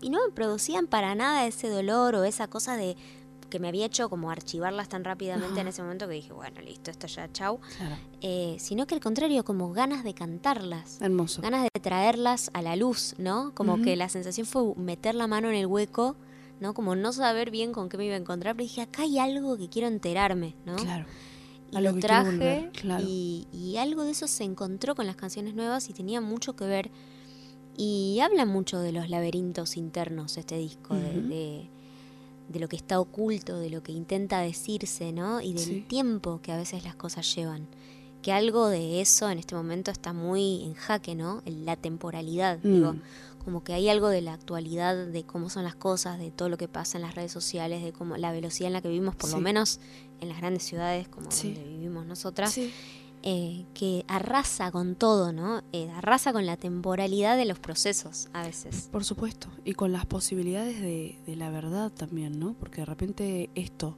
y 0.00 0.10
no 0.10 0.18
me 0.26 0.32
producían 0.32 0.88
para 0.88 1.14
nada 1.14 1.46
ese 1.46 1.68
dolor 1.68 2.16
o 2.16 2.24
esa 2.24 2.48
cosa 2.48 2.76
de 2.76 2.96
que 3.48 3.58
me 3.58 3.68
había 3.68 3.86
hecho 3.86 4.08
como 4.08 4.30
archivarlas 4.30 4.88
tan 4.88 5.04
rápidamente 5.04 5.60
en 5.60 5.68
ese 5.68 5.82
momento 5.82 6.06
que 6.08 6.14
dije, 6.14 6.32
bueno, 6.32 6.60
listo, 6.60 6.90
esto 6.90 7.06
ya, 7.06 7.30
chau. 7.32 7.60
Eh, 8.20 8.56
sino 8.58 8.86
que 8.86 8.94
al 8.94 9.00
contrario, 9.00 9.44
como 9.44 9.72
ganas 9.72 10.04
de 10.04 10.14
cantarlas. 10.14 11.00
Hermoso. 11.00 11.42
Ganas 11.42 11.64
de 11.64 11.80
traerlas 11.80 12.50
a 12.54 12.62
la 12.62 12.76
luz, 12.76 13.14
¿no? 13.18 13.52
Como 13.54 13.80
que 13.82 13.96
la 13.96 14.08
sensación 14.08 14.46
fue 14.46 14.74
meter 14.76 15.14
la 15.14 15.26
mano 15.26 15.48
en 15.48 15.54
el 15.54 15.66
hueco 15.66 16.16
¿no? 16.60 16.74
Como 16.74 16.96
no 16.96 17.12
saber 17.12 17.50
bien 17.50 17.72
con 17.72 17.88
qué 17.88 17.98
me 17.98 18.06
iba 18.06 18.14
a 18.14 18.18
encontrar, 18.18 18.56
pero 18.56 18.64
dije, 18.64 18.82
acá 18.82 19.02
hay 19.02 19.18
algo 19.18 19.56
que 19.56 19.68
quiero 19.68 19.88
enterarme, 19.88 20.54
¿no? 20.64 20.76
Claro. 20.76 21.06
Y 21.70 21.80
lo 21.80 21.94
traje 21.98 22.70
y, 23.00 23.76
algo 23.78 24.04
de 24.04 24.12
eso 24.12 24.28
se 24.28 24.44
encontró 24.44 24.94
con 24.94 25.06
las 25.06 25.16
canciones 25.16 25.54
nuevas 25.54 25.90
y 25.90 25.92
tenía 25.92 26.20
mucho 26.20 26.54
que 26.54 26.64
ver. 26.64 26.90
Y 27.76 28.20
habla 28.20 28.46
mucho 28.46 28.78
de 28.78 28.92
los 28.92 29.10
laberintos 29.10 29.76
internos 29.76 30.38
este 30.38 30.56
disco, 30.56 30.94
de, 30.94 31.20
de, 31.20 31.70
lo 32.52 32.68
que 32.68 32.76
está 32.76 33.00
oculto, 33.00 33.58
de 33.58 33.70
lo 33.70 33.82
que 33.82 33.92
intenta 33.92 34.40
decirse, 34.40 35.12
¿no? 35.12 35.40
Y 35.40 35.54
del 35.54 35.86
tiempo 35.86 36.40
que 36.42 36.52
a 36.52 36.56
veces 36.56 36.84
las 36.84 36.94
cosas 36.94 37.34
llevan. 37.34 37.66
Que 38.22 38.32
algo 38.32 38.68
de 38.68 39.00
eso 39.00 39.30
en 39.30 39.38
este 39.38 39.54
momento 39.54 39.90
está 39.90 40.12
muy 40.12 40.64
en 40.64 40.74
jaque, 40.74 41.14
¿no? 41.14 41.42
La 41.44 41.76
temporalidad, 41.76 42.58
digo 42.58 42.94
mm 42.94 43.00
como 43.46 43.62
que 43.62 43.72
hay 43.72 43.88
algo 43.88 44.08
de 44.08 44.22
la 44.22 44.32
actualidad, 44.32 45.06
de 45.06 45.22
cómo 45.22 45.50
son 45.50 45.62
las 45.62 45.76
cosas, 45.76 46.18
de 46.18 46.32
todo 46.32 46.48
lo 46.48 46.56
que 46.56 46.66
pasa 46.66 46.98
en 46.98 47.02
las 47.02 47.14
redes 47.14 47.30
sociales, 47.30 47.80
de 47.80 47.92
cómo 47.92 48.16
la 48.16 48.32
velocidad 48.32 48.66
en 48.66 48.72
la 48.72 48.82
que 48.82 48.88
vivimos, 48.88 49.14
por 49.14 49.30
lo 49.30 49.38
menos 49.38 49.78
en 50.20 50.28
las 50.28 50.38
grandes 50.38 50.64
ciudades 50.64 51.06
como 51.06 51.28
donde 51.28 51.62
vivimos 51.62 52.06
nosotras, 52.06 52.58
eh, 53.28 53.66
que 53.74 54.04
arrasa 54.06 54.70
con 54.70 54.94
todo, 54.94 55.32
¿no? 55.32 55.62
Eh, 55.72 55.90
arrasa 55.96 56.32
con 56.32 56.46
la 56.46 56.56
temporalidad 56.56 57.36
de 57.36 57.44
los 57.44 57.58
procesos 57.58 58.28
a 58.32 58.46
veces. 58.46 58.88
Por 58.92 59.04
supuesto, 59.04 59.48
y 59.64 59.72
con 59.72 59.92
las 59.92 60.06
posibilidades 60.06 60.80
de, 60.80 61.18
de 61.26 61.36
la 61.36 61.50
verdad 61.50 61.90
también, 61.90 62.38
¿no? 62.38 62.54
Porque 62.54 62.82
de 62.82 62.86
repente 62.86 63.50
esto, 63.54 63.96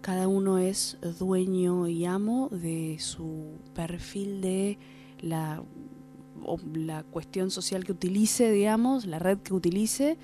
cada 0.00 0.28
uno 0.28 0.58
es 0.58 0.98
dueño 1.18 1.88
y 1.88 2.04
amo 2.04 2.48
de 2.50 2.96
su 2.98 3.52
perfil 3.74 4.40
de 4.40 4.78
la 5.20 5.62
cuestión 7.10 7.50
social 7.50 7.84
que 7.84 7.92
utilice, 7.92 8.50
digamos, 8.50 9.06
la 9.06 9.18
red 9.18 9.38
que 9.38 9.54
utilice, 9.54 10.18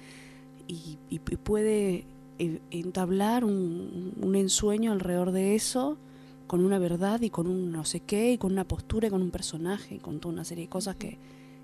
y, 0.66 1.18
puede 1.18 2.06
eh, 2.38 2.60
entablar 2.70 3.44
un, 3.44 4.34
ensueño 4.34 4.92
alrededor 4.92 5.32
de 5.32 5.54
eso, 5.54 5.98
con 6.46 6.64
una 6.64 6.78
verdad 6.78 7.20
y 7.20 7.30
con 7.30 7.46
un 7.46 7.72
no 7.72 7.84
sé 7.84 8.00
qué, 8.00 8.32
y 8.32 8.38
con 8.38 8.52
una 8.52 8.64
postura 8.64 9.08
y 9.08 9.10
con 9.10 9.22
un 9.22 9.30
personaje, 9.30 9.96
y 9.96 9.98
con 9.98 10.20
toda 10.20 10.34
una 10.34 10.44
serie 10.44 10.64
de 10.64 10.70
cosas 10.70 10.96
que, 10.96 11.18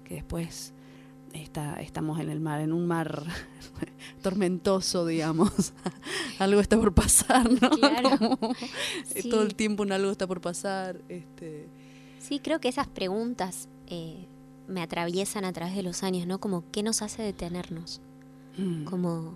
que 0.04 0.14
después 0.14 0.72
está, 1.32 1.80
estamos 1.80 2.20
en 2.20 2.30
el 2.30 2.40
mar, 2.40 2.60
en 2.60 2.72
un 2.72 2.86
mar 2.86 3.24
tormentoso, 4.22 5.06
digamos. 5.06 5.72
algo 6.38 6.60
está 6.60 6.78
por 6.78 6.94
pasar, 6.94 7.50
¿no? 7.50 7.70
Claro. 7.80 8.38
Todo 9.30 9.42
el 9.42 9.54
tiempo 9.54 9.82
un 9.82 9.92
algo 9.92 10.10
está 10.10 10.26
por 10.26 10.40
pasar. 10.40 11.00
Este... 11.08 11.68
Sí, 12.18 12.40
creo 12.40 12.60
que 12.60 12.68
esas 12.68 12.86
preguntas 12.88 13.68
eh, 13.86 14.26
me 14.68 14.82
atraviesan 14.82 15.44
a 15.44 15.52
través 15.52 15.74
de 15.74 15.82
los 15.82 16.02
años, 16.02 16.26
¿no? 16.26 16.38
Como 16.38 16.64
qué 16.70 16.82
nos 16.82 17.02
hace 17.02 17.22
detenernos. 17.22 18.00
Mm. 18.56 18.84
Como 18.84 19.34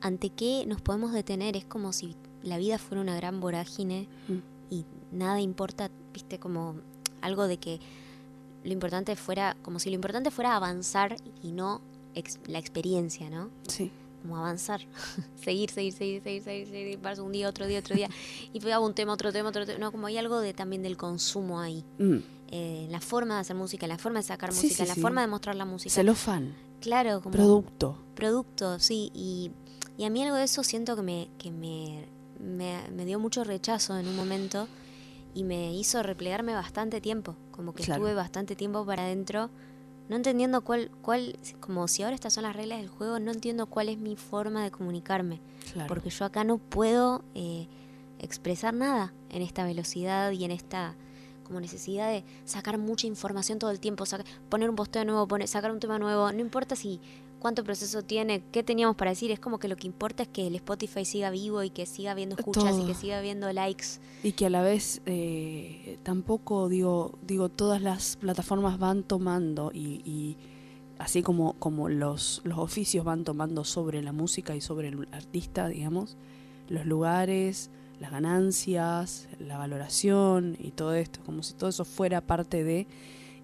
ante 0.00 0.30
qué 0.30 0.64
nos 0.66 0.80
podemos 0.80 1.12
detener. 1.12 1.56
Es 1.56 1.64
como 1.64 1.92
si 1.92 2.16
la 2.42 2.58
vida 2.58 2.78
fuera 2.78 3.00
una 3.00 3.16
gran 3.16 3.40
vorágine 3.40 4.08
mm. 4.28 4.51
Y 4.72 4.86
nada 5.10 5.38
importa, 5.40 5.90
viste, 6.14 6.38
como 6.38 6.76
algo 7.20 7.46
de 7.46 7.58
que 7.58 7.78
lo 8.64 8.72
importante 8.72 9.14
fuera, 9.16 9.54
como 9.60 9.78
si 9.78 9.90
lo 9.90 9.96
importante 9.96 10.30
fuera 10.30 10.56
avanzar 10.56 11.16
y 11.42 11.52
no 11.52 11.82
la 12.46 12.58
experiencia, 12.58 13.28
¿no? 13.28 13.50
Sí. 13.68 13.90
Como 14.22 14.38
avanzar, 14.38 14.80
seguir, 15.44 15.70
seguir, 15.70 15.92
seguir, 15.92 16.22
seguir, 16.22 16.42
seguir, 16.42 16.68
seguir, 16.68 17.20
un 17.20 17.32
día, 17.32 17.48
otro 17.48 17.66
día, 17.66 17.80
otro 17.80 17.94
día, 17.94 18.08
y 18.52 18.60
pegaba 18.60 18.84
un 18.84 18.94
tema, 18.94 19.12
otro 19.12 19.30
tema, 19.30 19.50
otro 19.50 19.66
tema, 19.66 19.78
no, 19.78 19.92
como 19.92 20.06
hay 20.06 20.16
algo 20.16 20.40
de 20.40 20.54
también 20.54 20.82
del 20.82 20.96
consumo 20.96 21.60
ahí. 21.60 21.84
Mm. 21.98 22.18
Eh, 22.50 22.86
la 22.90 23.00
forma 23.00 23.34
de 23.34 23.40
hacer 23.40 23.56
música, 23.56 23.86
la 23.86 23.98
forma 23.98 24.20
de 24.20 24.24
sacar 24.24 24.52
música, 24.52 24.86
la 24.86 24.94
forma 24.94 25.20
de 25.20 25.26
mostrar 25.26 25.54
la 25.54 25.64
música. 25.66 25.94
Celofán. 25.94 26.54
Claro, 26.80 27.20
como 27.20 27.32
producto. 27.32 27.98
Producto, 28.14 28.78
sí. 28.78 29.10
Y, 29.14 29.50
a 30.02 30.10
mí 30.10 30.22
algo 30.22 30.36
de 30.36 30.44
eso 30.44 30.64
siento 30.64 30.96
que 30.96 31.02
me, 31.02 31.28
que 31.38 31.50
me, 31.50 32.08
me, 32.42 33.04
dio 33.04 33.18
mucho 33.18 33.44
rechazo 33.44 33.98
en 33.98 34.08
un 34.08 34.16
momento 34.16 34.68
y 35.34 35.44
me 35.44 35.74
hizo 35.74 36.02
replegarme 36.02 36.54
bastante 36.54 37.00
tiempo. 37.00 37.36
Como 37.52 37.72
que 37.72 37.82
estuve 37.82 38.14
bastante 38.14 38.56
tiempo 38.56 38.84
para 38.84 39.04
adentro, 39.04 39.50
no 40.08 40.16
entendiendo 40.16 40.62
cuál, 40.62 40.90
cuál, 41.00 41.38
como 41.60 41.88
si 41.88 42.02
ahora 42.02 42.14
estas 42.14 42.34
son 42.34 42.42
las 42.42 42.56
reglas 42.56 42.80
del 42.80 42.88
juego, 42.88 43.18
no 43.18 43.30
entiendo 43.30 43.66
cuál 43.66 43.88
es 43.88 43.98
mi 43.98 44.16
forma 44.16 44.62
de 44.62 44.70
comunicarme. 44.70 45.40
Porque 45.88 46.10
yo 46.10 46.24
acá 46.24 46.44
no 46.44 46.58
puedo 46.58 47.24
eh, 47.34 47.68
expresar 48.18 48.74
nada 48.74 49.14
en 49.30 49.42
esta 49.42 49.64
velocidad 49.64 50.32
y 50.32 50.44
en 50.44 50.50
esta 50.50 50.96
como 51.44 51.60
necesidad 51.60 52.08
de 52.10 52.24
sacar 52.44 52.78
mucha 52.78 53.06
información 53.06 53.58
todo 53.58 53.70
el 53.70 53.80
tiempo, 53.80 54.04
poner 54.48 54.70
un 54.70 54.76
posteo 54.76 55.04
nuevo, 55.04 55.26
poner, 55.26 55.48
sacar 55.48 55.70
un 55.70 55.80
tema 55.80 55.98
nuevo, 55.98 56.32
no 56.32 56.40
importa 56.40 56.76
si 56.76 57.00
cuánto 57.42 57.64
proceso 57.64 58.04
tiene, 58.04 58.40
qué 58.52 58.62
teníamos 58.62 58.94
para 58.94 59.10
decir, 59.10 59.32
es 59.32 59.40
como 59.40 59.58
que 59.58 59.66
lo 59.66 59.74
que 59.74 59.88
importa 59.88 60.22
es 60.22 60.28
que 60.28 60.46
el 60.46 60.54
Spotify 60.54 61.04
siga 61.04 61.28
vivo 61.30 61.64
y 61.64 61.70
que 61.70 61.86
siga 61.86 62.12
habiendo 62.12 62.36
escuchas 62.38 62.78
y 62.78 62.86
que 62.86 62.94
siga 62.94 63.18
habiendo 63.18 63.52
likes. 63.52 63.98
Y 64.22 64.30
que 64.30 64.46
a 64.46 64.50
la 64.50 64.62
vez 64.62 65.02
eh, 65.06 65.98
tampoco, 66.04 66.68
digo, 66.68 67.18
digo, 67.26 67.48
todas 67.48 67.82
las 67.82 68.14
plataformas 68.14 68.78
van 68.78 69.02
tomando 69.02 69.72
y, 69.74 70.36
así 71.00 71.24
como, 71.24 71.54
como 71.54 71.88
los, 71.88 72.42
los 72.44 72.58
oficios 72.58 73.04
van 73.04 73.24
tomando 73.24 73.64
sobre 73.64 74.02
la 74.02 74.12
música 74.12 74.54
y 74.54 74.60
sobre 74.60 74.88
el 74.88 75.08
artista, 75.10 75.66
digamos, 75.66 76.16
los 76.68 76.86
lugares, 76.86 77.72
las 77.98 78.12
ganancias, 78.12 79.28
la 79.40 79.58
valoración 79.58 80.56
y 80.60 80.70
todo 80.70 80.94
esto, 80.94 81.18
como 81.26 81.42
si 81.42 81.54
todo 81.54 81.70
eso 81.70 81.84
fuera 81.84 82.20
parte 82.20 82.62
de, 82.62 82.86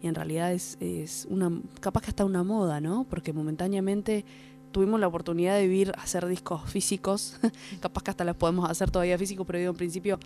y 0.02 0.06
en 0.06 0.14
realidad 0.14 0.52
es, 0.52 0.76
es 0.80 1.26
una, 1.30 1.50
capaz 1.80 2.02
que 2.02 2.10
hasta 2.10 2.24
una 2.24 2.44
moda, 2.44 2.80
¿no? 2.80 3.06
Porque 3.08 3.32
momentáneamente 3.32 4.24
tuvimos 4.70 5.00
la 5.00 5.08
oportunidad 5.08 5.56
de 5.56 5.66
vivir, 5.66 5.92
hacer 5.98 6.26
discos 6.26 6.70
físicos, 6.70 7.38
capaz 7.80 8.02
que 8.02 8.10
hasta 8.10 8.24
los 8.24 8.36
podemos 8.36 8.68
hacer 8.70 8.90
todavía 8.90 9.18
físicos, 9.18 9.46
pero 9.46 9.58
digo, 9.58 9.70
en 9.70 9.76
principio 9.76 10.18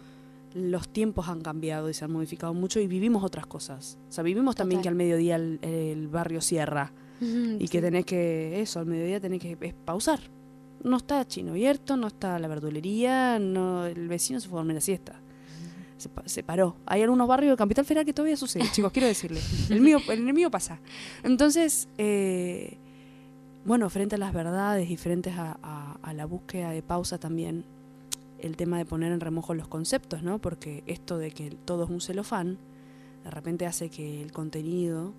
los 0.54 0.88
tiempos 0.88 1.28
han 1.28 1.40
cambiado 1.40 1.88
y 1.88 1.94
se 1.94 2.04
han 2.04 2.12
modificado 2.12 2.52
mucho 2.52 2.78
y 2.80 2.86
vivimos 2.86 3.24
otras 3.24 3.46
cosas. 3.46 3.98
O 4.08 4.12
sea, 4.12 4.22
vivimos 4.22 4.54
también 4.54 4.82
que 4.82 4.88
al 4.88 4.94
mediodía 4.94 5.36
el, 5.36 6.08
barrio 6.08 6.40
cierra 6.40 6.92
y 7.20 7.68
que 7.68 7.80
tenés 7.80 8.04
que, 8.04 8.60
eso, 8.60 8.80
al 8.80 8.86
mediodía 8.86 9.20
tenés 9.20 9.40
que 9.40 9.74
pausar, 9.84 10.20
no 10.82 10.96
está 10.96 11.24
chino 11.26 11.52
abierto, 11.52 11.96
no 11.96 12.08
está 12.08 12.38
la 12.38 12.48
verdulería, 12.48 13.38
no, 13.38 13.86
el 13.86 14.08
vecino 14.08 14.40
se 14.40 14.48
fue 14.48 14.58
a 14.58 14.60
dormir 14.60 14.74
la 14.74 14.80
siesta. 14.80 15.21
Se, 16.26 16.42
paró. 16.42 16.76
Hay 16.86 17.02
algunos 17.02 17.28
barrios 17.28 17.52
de 17.52 17.56
Capital 17.56 17.84
Federal 17.84 18.04
que 18.04 18.12
todavía 18.12 18.36
sucede, 18.36 18.64
chicos, 18.72 18.92
quiero 18.92 19.08
decirle. 19.08 19.40
El 19.70 19.80
mío, 19.80 19.98
el 20.08 20.32
mío 20.32 20.50
pasa. 20.50 20.80
Entonces, 21.22 21.88
eh, 21.98 22.78
bueno, 23.64 23.88
frente 23.90 24.16
a 24.16 24.18
las 24.18 24.32
verdades 24.32 24.90
y 24.90 24.96
frente 24.96 25.30
a, 25.30 25.56
a, 26.02 26.12
la 26.12 26.26
búsqueda 26.26 26.70
de 26.70 26.82
pausa 26.82 27.18
también, 27.18 27.64
el 28.38 28.56
tema 28.56 28.76
de 28.76 28.84
poner 28.84 29.12
en 29.12 29.20
remojo 29.20 29.54
los 29.54 29.68
conceptos, 29.68 30.22
¿no? 30.22 30.38
Porque 30.40 30.82
esto 30.86 31.16
de 31.16 31.30
que 31.30 31.50
todo 31.50 31.84
es 31.84 31.90
un 31.90 32.00
celofán, 32.00 32.58
de 33.24 33.30
repente 33.30 33.66
hace 33.66 33.88
que 33.88 34.20
el 34.20 34.32
contenido 34.32 35.12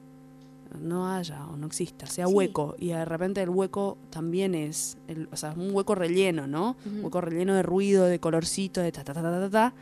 no 0.80 1.10
haya 1.10 1.46
o 1.46 1.56
no 1.56 1.67
exista, 1.67 2.06
sea 2.06 2.28
hueco, 2.28 2.76
y 2.78 2.89
de 2.89 3.06
repente 3.06 3.41
el 3.41 3.50
hueco 3.50 3.98
también 4.10 4.56
es, 4.56 4.98
el, 5.08 5.30
o 5.32 5.38
sea, 5.38 5.54
un 5.56 5.74
hueco 5.74 5.96
relleno, 5.96 6.48
¿no? 6.48 6.76
Un 6.86 7.06
hueco 7.06 7.22
relleno 7.22 7.54
de 7.54 7.63
ruido, 7.63 8.06
de 8.06 8.19
colorcito, 8.19 8.82
de 8.82 8.91
ta 8.91 9.04
ta 9.04 9.13
ta 9.13 9.22
ta 9.22 9.50
ta, 9.50 9.74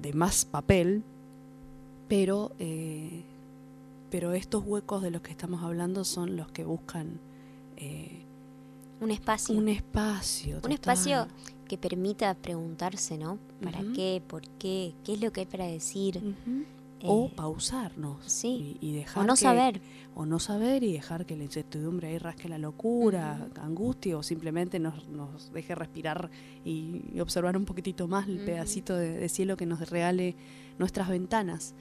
de 0.00 0.12
más 0.12 0.44
papel, 0.44 1.02
pero, 2.08 2.52
eh, 2.58 3.22
pero 4.10 4.32
estos 4.32 4.64
huecos 4.64 5.02
de 5.02 5.10
los 5.10 5.22
que 5.22 5.30
estamos 5.30 5.62
hablando 5.62 6.04
son 6.04 6.36
los 6.36 6.50
que 6.50 6.64
buscan 6.64 7.20
eh, 7.76 8.22
un 9.00 9.10
espacio. 9.10 9.56
Un 9.56 9.68
espacio. 9.68 10.60
Un 10.64 10.72
espacio 10.72 11.28
que 11.68 11.78
permita 11.78 12.34
preguntarse, 12.34 13.16
¿no? 13.16 13.38
¿Para 13.62 13.80
qué? 13.94 14.22
¿Por 14.26 14.42
qué? 14.58 14.94
¿Qué 15.04 15.12
es 15.14 15.20
lo 15.20 15.32
que 15.32 15.40
hay 15.40 15.46
para 15.46 15.66
decir? 15.66 16.18
o 16.18 16.77
eh, 17.00 17.32
pausarnos 17.36 18.24
sí, 18.26 18.76
y, 18.80 18.92
dejar 18.92 19.24
o 19.24 19.26
no 19.26 19.36
saber. 19.36 19.80
o 20.14 20.26
no 20.26 20.38
saber 20.38 20.82
y 20.82 20.92
dejar 20.92 21.26
que 21.26 21.36
la 21.36 21.44
incertidumbre 21.44 22.08
ahí 22.08 22.18
rasque 22.18 22.48
la 22.48 22.58
locura 22.58 23.48
angustia 23.60 24.16
o 24.16 24.22
simplemente 24.22 24.78
nos, 24.78 25.08
nos 25.08 25.52
deje 25.52 25.74
respirar 25.74 26.30
y, 26.64 27.20
observar 27.20 27.56
un 27.56 27.64
poquitito 27.64 28.08
más 28.08 28.28
el 28.28 28.38
pedacito 28.38 28.96
de 28.96 29.28
cielo 29.28 29.56
que 29.56 29.66
nos 29.66 29.88
regale 29.90 30.36
nuestras 30.78 31.08
ventanas. 31.08 31.74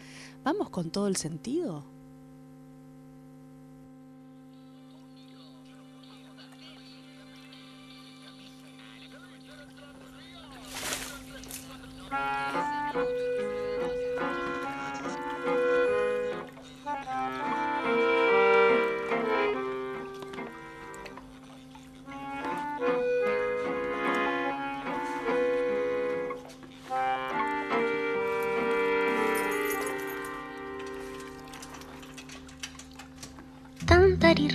Vamos 0.43 0.69
con 0.69 0.91
todo 0.91 1.07
el 1.07 1.15
sentido 1.15 1.96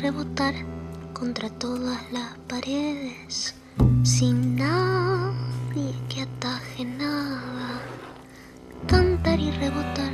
rebotar 0.03 0.55
contra 1.13 1.49
todas 1.49 1.99
las 2.11 2.37
paredes, 2.49 3.55
sin 4.03 4.57
nadie 4.57 5.95
que 6.09 6.23
ataje 6.23 6.85
nada. 6.85 7.81
Cantar 8.89 9.39
y 9.39 9.53
rebotar 9.53 10.13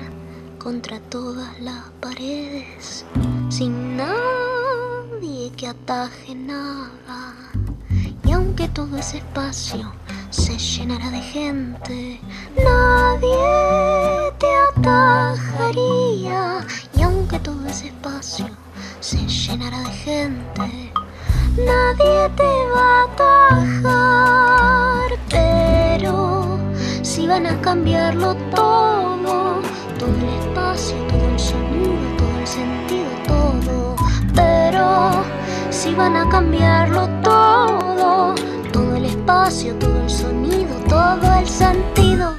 contra 0.58 1.00
todas 1.00 1.58
las 1.60 1.84
paredes, 2.00 3.06
sin 3.48 3.96
nadie 3.96 5.50
que 5.56 5.68
ataje 5.68 6.34
nada. 6.34 7.34
Y 8.26 8.32
aunque 8.32 8.68
todo 8.68 8.98
ese 8.98 9.16
espacio 9.18 9.90
se 10.28 10.58
llenara 10.58 11.10
de 11.10 11.22
gente, 11.22 12.20
nadie 12.62 14.32
te 14.38 14.48
atajaría. 14.68 16.66
Y 16.94 17.02
aunque 17.02 17.38
todo 17.38 17.66
ese 17.66 17.86
espacio 17.86 18.57
se 19.08 19.26
llenara 19.26 19.80
de 19.80 19.90
gente, 19.90 20.92
nadie 21.56 22.28
te 22.36 22.50
va 22.74 23.00
a 23.00 23.04
atajar. 23.54 24.38
Pero 25.30 26.58
si 27.00 27.26
van 27.26 27.46
a 27.46 27.58
cambiarlo 27.62 28.34
todo, 28.54 29.62
todo 29.98 30.10
el 30.10 30.28
espacio, 30.40 30.96
todo 31.08 31.26
el 31.26 31.38
sonido, 31.38 32.16
todo 32.18 32.38
el 32.38 32.46
sentido, 32.46 33.08
todo. 33.26 33.96
Pero 34.34 35.24
si 35.70 35.94
van 35.94 36.14
a 36.14 36.28
cambiarlo 36.28 37.08
todo, 37.22 38.34
todo 38.74 38.94
el 38.94 39.06
espacio, 39.06 39.74
todo 39.76 40.02
el 40.02 40.10
sonido, 40.10 40.74
todo 40.86 41.32
el 41.38 41.48
sentido. 41.48 42.37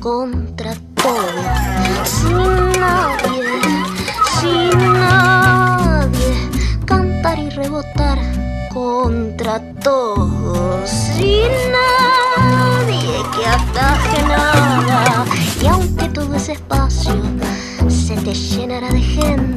Contra 0.00 0.74
todo, 0.94 1.24
sin 2.04 2.80
nadie, 2.80 3.60
sin 4.40 4.78
nadie, 4.94 6.48
cantar 6.84 7.38
y 7.38 7.50
rebotar 7.50 8.18
contra 8.72 9.60
todo, 9.82 10.86
sin 10.86 11.50
nadie 11.72 13.22
que 13.34 13.46
ataje 13.46 14.22
nada, 14.26 15.24
y 15.62 15.66
aunque 15.66 16.08
todo 16.10 16.34
ese 16.34 16.52
espacio 16.52 17.14
se 17.88 18.16
te 18.16 18.34
llenara 18.34 18.90
de 18.90 19.00
gente, 19.00 19.47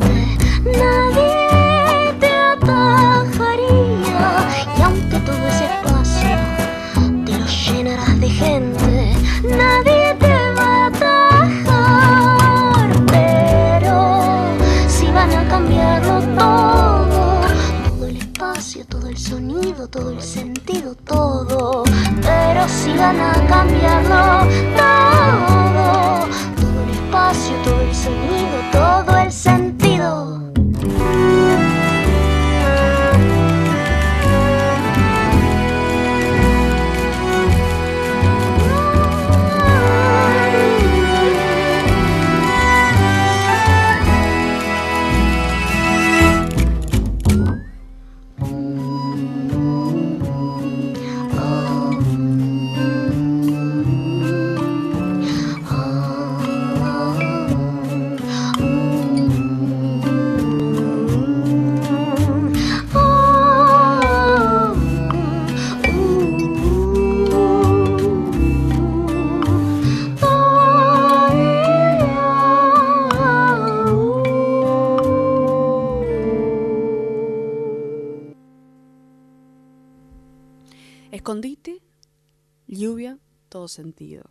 sentido. 83.67 84.23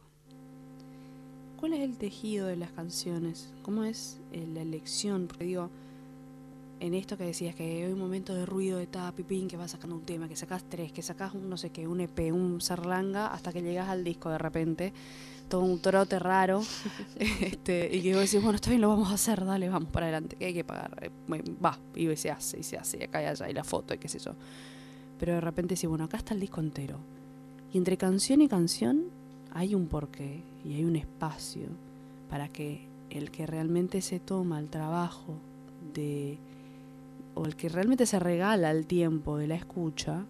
¿Cuál 1.59 1.75
es 1.75 1.81
el 1.81 1.99
tejido 1.99 2.47
de 2.47 2.57
las 2.57 2.73
canciones? 2.73 3.53
¿Cómo 3.63 3.85
es 3.85 4.19
eh, 4.33 4.47
la 4.53 4.63
elección? 4.63 5.27
Porque 5.27 5.45
digo, 5.45 5.69
en 6.81 6.95
esto 6.95 7.19
que 7.19 7.25
decías 7.25 7.55
que 7.55 7.85
hay 7.85 7.93
un 7.93 7.99
momento 7.99 8.35
de 8.35 8.47
ruido 8.47 8.79
de 8.79 8.87
tapipín 8.87 9.47
que 9.47 9.59
vas 9.59 9.73
sacando 9.73 9.97
un 9.97 10.03
tema, 10.03 10.27
que 10.27 10.37
sacas 10.37 10.65
tres, 10.69 10.91
que 10.91 11.03
sacas 11.03 11.35
un 11.35 11.51
no 11.51 11.59
sé 11.59 11.69
qué, 11.69 11.87
un 11.87 12.01
EP, 12.01 12.33
un 12.33 12.63
sarlanga, 12.63 13.27
hasta 13.27 13.53
que 13.53 13.61
llegas 13.61 13.91
al 13.91 14.05
disco 14.05 14.31
de 14.31 14.39
repente, 14.39 14.95
todo 15.51 15.61
un 15.61 15.81
trote 15.83 16.19
raro, 16.19 16.63
este, 17.17 17.95
y 17.95 18.03
que 18.03 18.15
vos 18.15 18.23
decís, 18.23 18.43
bueno, 18.43 18.57
está 18.57 18.71
bien, 18.71 18.81
lo 18.81 18.89
vamos 18.89 19.11
a 19.11 19.15
hacer, 19.15 19.45
dale, 19.45 19.69
vamos 19.69 19.91
para 19.91 20.07
adelante, 20.07 20.37
que 20.37 20.47
hay 20.47 20.55
que 20.55 20.65
pagar, 20.65 20.97
eh, 21.03 21.11
va, 21.63 21.79
y 21.95 22.17
se 22.17 22.31
hace, 22.31 22.59
y 22.59 22.63
se 22.63 22.79
hace, 22.79 22.97
y 22.99 23.03
acá 23.03 23.23
y 23.23 23.27
allá, 23.27 23.51
y 23.51 23.53
la 23.53 23.65
foto, 23.65 23.93
y 23.93 23.99
qué 23.99 24.09
sé 24.09 24.19
yo. 24.19 24.33
Pero 25.19 25.35
de 25.35 25.43
repente 25.43 25.75
decís, 25.75 25.91
bueno, 25.91 26.05
acá 26.05 26.17
está 26.17 26.33
el 26.33 26.41
disco 26.41 26.61
entero. 26.63 27.20
Y 27.73 27.79
entre 27.79 27.97
canción 27.97 28.41
y 28.43 28.49
canción 28.49 29.05
hay 29.53 29.75
un 29.75 29.87
porqué 29.87 30.43
y 30.65 30.75
hay 30.75 30.85
un 30.85 30.97
espacio 30.97 31.69
para 32.29 32.49
que 32.49 32.87
el 33.11 33.31
que 33.31 33.47
realmente 33.47 34.01
se 34.03 34.21
toma 34.21 34.59
el 34.59 34.69
trabajo 34.69 35.35
de 35.95 36.39
o 37.35 37.45
el 37.47 37.57
que 37.57 37.69
realmente 37.69 38.07
se 38.07 38.19
regala 38.19 38.71
el 38.71 38.87
tiempo 38.87 39.37
de 39.37 39.49
la 39.49 39.55
escucha 39.55 40.25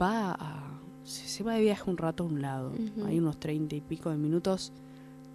va 0.00 0.32
a 0.32 0.70
se, 1.04 1.44
va 1.44 1.54
de 1.54 1.60
viaje 1.60 1.90
un 1.90 1.98
rato 1.98 2.24
a 2.24 2.26
un 2.26 2.40
lado 2.40 2.72
hay 3.06 3.18
unos 3.18 3.38
treinta 3.38 3.74
y 3.74 3.80
pico 3.80 4.10
de 4.10 4.16
minutos 4.16 4.72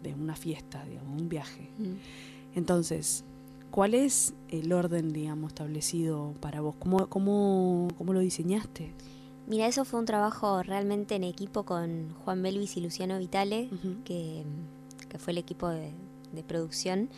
de 0.02 0.14
una 0.14 0.36
fiesta 0.36 0.84
digamos 0.86 1.22
un 1.22 1.30
viaje 1.30 1.70
entonces 2.56 3.24
¿Cuál 3.72 3.94
es 3.94 4.34
el 4.50 4.74
orden, 4.74 5.14
digamos, 5.14 5.50
establecido 5.50 6.34
para 6.40 6.60
vos? 6.60 6.74
¿Cómo, 6.80 7.08
cómo, 7.08 7.88
cómo 7.98 8.14
lo 8.14 8.20
diseñaste? 8.20 8.92
Mira, 9.50 9.66
eso 9.66 9.84
fue 9.84 10.00
un 10.00 10.06
trabajo 10.06 10.62
realmente 10.62 11.16
en 11.16 11.24
equipo 11.24 11.64
con 11.64 12.14
Juan 12.24 12.44
Belvis 12.44 12.78
y 12.78 12.82
Luciano 12.82 13.18
Vitale, 13.18 13.68
que, 14.06 14.44
fue 15.18 15.34
el 15.34 15.40
equipo 15.40 15.68
de, 15.68 15.92
producción. 16.48 17.10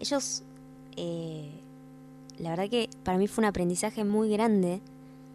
Ellos, 0.00 0.42
eh, 0.96 1.48
la 2.38 2.50
verdad 2.50 2.68
que 2.68 2.90
para 3.04 3.16
mí 3.16 3.28
fue 3.28 3.42
un 3.42 3.46
aprendizaje 3.46 4.02
muy 4.02 4.28
grande 4.28 4.80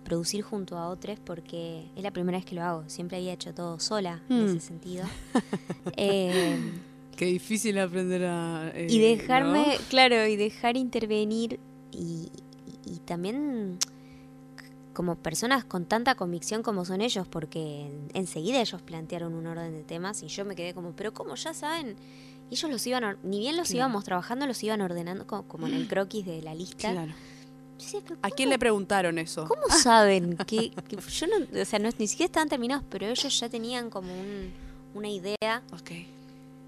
producir 0.03 0.41
junto 0.41 0.77
a 0.77 0.89
otros 0.89 1.17
porque 1.23 1.85
es 1.95 2.03
la 2.03 2.11
primera 2.11 2.37
vez 2.37 2.45
que 2.45 2.55
lo 2.55 2.61
hago. 2.63 2.83
Siempre 2.87 3.19
había 3.19 3.31
hecho 3.31 3.53
todo 3.53 3.79
sola 3.79 4.21
en 4.27 4.45
ese 4.45 4.55
mm. 4.55 4.59
sentido. 4.59 5.05
eh, 5.95 6.59
Qué 7.15 7.25
difícil 7.25 7.79
aprender 7.79 8.25
a... 8.25 8.69
Eh, 8.75 8.87
y 8.89 8.99
dejarme, 8.99 9.77
claro, 9.89 10.27
y 10.27 10.35
dejar 10.35 10.75
intervenir 10.75 11.57
y, 11.93 12.29
y 12.85 12.97
también 13.05 13.77
como 14.93 15.15
personas 15.15 15.65
con 15.65 15.85
tanta 15.85 16.15
convicción 16.15 16.63
como 16.63 16.85
son 16.85 17.01
ellos, 17.01 17.27
porque 17.27 17.91
enseguida 18.13 18.61
ellos 18.61 18.81
plantearon 18.81 19.33
un 19.33 19.47
orden 19.47 19.73
de 19.73 19.83
temas 19.83 20.23
y 20.23 20.27
yo 20.27 20.45
me 20.45 20.55
quedé 20.55 20.73
como, 20.73 20.91
pero 20.91 21.13
como 21.13 21.35
ya 21.35 21.53
saben, 21.53 21.95
ellos 22.51 22.71
los 22.71 22.85
iban, 22.87 23.17
ni 23.23 23.39
bien 23.39 23.57
los 23.57 23.71
íbamos 23.71 24.03
trabajando, 24.03 24.45
los 24.45 24.61
iban 24.63 24.81
ordenando 24.81 25.25
como, 25.25 25.67
en 25.67 25.73
el 25.73 25.87
croquis 25.87 26.25
de 26.25 26.41
la 26.41 26.53
lista. 26.53 26.91
Claro. 26.91 27.13
¿A 28.21 28.29
quién 28.29 28.49
le 28.49 28.59
preguntaron 28.59 29.17
eso? 29.17 29.45
¿Cómo 29.45 29.67
saben? 29.67 30.37
que, 30.47 30.71
yo 31.09 31.27
no, 31.27 31.61
o 31.61 31.65
sea, 31.65 31.79
no, 31.79 31.89
ni 31.97 32.07
siquiera 32.07 32.27
estaban 32.27 32.47
terminados, 32.47 32.85
pero 32.89 33.07
ellos 33.07 33.39
ya 33.39 33.49
tenían 33.49 33.89
como 33.89 34.13
un, 34.13 34.51
una 34.93 35.09
idea. 35.09 35.63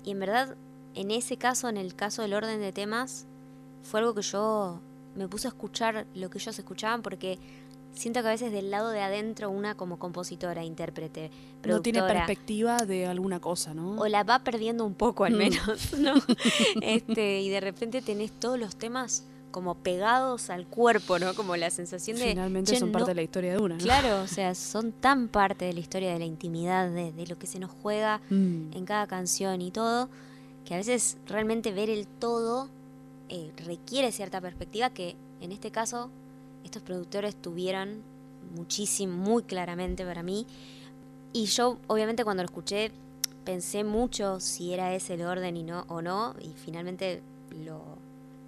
Y 0.04 0.12
en 0.12 0.20
verdad, 0.20 0.56
en 0.96 1.12
ese 1.12 1.38
caso, 1.38 1.70
en 1.70 1.78
el 1.78 1.96
caso 1.96 2.22
del 2.22 2.34
orden 2.34 2.60
de 2.60 2.74
temas, 2.74 3.26
fue 3.84 4.00
algo 4.00 4.16
que 4.16 4.24
yo 4.24 4.80
me 5.16 5.28
puse 5.28 5.48
a 5.48 5.50
escuchar 5.50 6.06
lo 6.14 6.30
que 6.30 6.40
ellos 6.40 6.58
escuchaban 6.58 7.02
porque 7.02 7.40
siento 7.96 8.22
que 8.22 8.28
a 8.28 8.32
veces 8.32 8.52
del 8.52 8.70
lado 8.72 8.90
de 8.90 9.02
adentro 9.02 9.50
una 9.50 9.76
como 9.76 9.98
compositora, 9.98 10.64
intérprete, 10.64 11.32
productora, 11.62 11.76
no 11.76 11.82
tiene 11.82 12.02
perspectiva 12.02 12.78
de 12.78 13.08
alguna 13.08 13.40
cosa, 13.40 13.74
¿no? 13.74 14.00
O 14.00 14.08
la 14.08 14.24
va 14.24 14.40
perdiendo 14.40 14.86
un 14.86 14.94
poco 14.94 15.24
al 15.24 15.34
mm. 15.34 15.38
menos, 15.38 15.94
¿no? 15.98 16.14
este, 16.82 17.42
y 17.42 17.50
de 17.50 17.62
repente 17.62 18.02
tenés 18.02 18.32
todos 18.32 18.60
los 18.60 18.76
temas 18.76 19.26
como 19.52 19.76
pegados 19.76 20.50
al 20.50 20.68
cuerpo, 20.68 21.18
¿no? 21.18 21.34
Como 21.34 21.56
la 21.56 21.70
sensación 21.70 22.18
de... 22.18 22.26
Finalmente 22.26 22.78
son 22.78 22.92
parte 22.92 23.12
de 23.12 23.16
la 23.16 23.24
historia 23.24 23.54
de 23.54 23.60
una. 23.60 23.78
Claro, 23.78 24.22
o 24.22 24.28
sea, 24.28 24.54
son 24.54 24.92
tan 24.92 25.30
parte 25.30 25.64
de 25.64 25.72
la 25.72 25.80
historia 25.80 26.12
de 26.12 26.20
la 26.20 26.26
intimidad, 26.26 26.90
de, 26.90 27.26
lo 27.26 27.40
que 27.40 27.48
se 27.48 27.58
nos 27.58 27.72
juega 27.72 28.20
mm. 28.30 28.74
en 28.74 28.86
cada 28.86 29.08
canción 29.08 29.62
y 29.62 29.72
todo, 29.72 30.10
que 30.66 30.74
a 30.74 30.78
veces 30.78 31.16
realmente 31.26 31.72
ver 31.72 31.90
el 31.90 32.06
todo 32.06 32.70
eh, 33.30 33.52
requiere 33.66 34.12
cierta 34.12 34.42
perspectiva 34.42 34.90
que 34.90 35.16
en 35.40 35.54
este 35.54 35.72
caso 35.72 36.10
estos 36.66 36.82
productores 36.82 37.36
tuvieron 37.36 38.02
muchísimo, 38.56 39.16
muy 39.16 39.44
claramente 39.44 40.06
para 40.06 40.24
mí. 40.24 40.46
Y 41.34 41.46
yo, 41.46 41.78
obviamente, 41.88 42.24
cuando 42.24 42.44
lo 42.44 42.48
escuché, 42.48 42.92
pensé 43.44 43.84
mucho 43.84 44.40
si 44.40 44.74
era 44.74 44.94
ese 44.94 45.14
el 45.14 45.22
orden 45.22 45.56
y 45.58 45.64
no, 45.64 45.86
o 45.88 46.02
no, 46.02 46.36
y 46.42 46.50
finalmente 46.56 47.22
lo, 47.66 47.84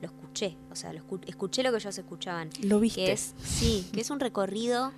lo 0.01 0.08
escuché. 0.08 0.56
O 0.71 0.75
sea, 0.75 0.93
lo 0.93 1.01
escuché 1.25 1.63
lo 1.63 1.71
que 1.71 1.77
ellos 1.77 1.97
escuchaban. 1.97 2.49
Lo 2.62 2.80
viste. 2.80 3.06
Que 3.06 3.12
es, 3.12 3.34
sí, 3.43 3.86
que 3.93 4.01
es 4.01 4.10
un 4.10 4.19
recorrido. 4.19 4.91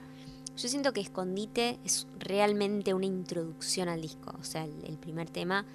Yo 0.58 0.68
siento 0.68 0.92
que 0.92 1.00
Escondite 1.00 1.80
es 1.86 2.06
realmente 2.20 2.94
una 2.94 3.06
introducción 3.06 3.88
al 3.88 4.02
disco. 4.02 4.36
O 4.42 4.44
sea, 4.44 4.66
el, 4.66 4.98
primer 4.98 5.30
tema 5.30 5.66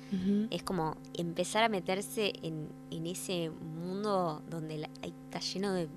es 0.50 0.62
como 0.62 0.98
empezar 1.14 1.64
a 1.64 1.70
meterse 1.70 2.34
en, 2.42 2.68
en 2.90 3.06
ese 3.06 3.50
mundo 3.50 4.42
donde 4.50 4.86
está 5.02 5.40
lleno 5.40 5.72
de 5.72 5.88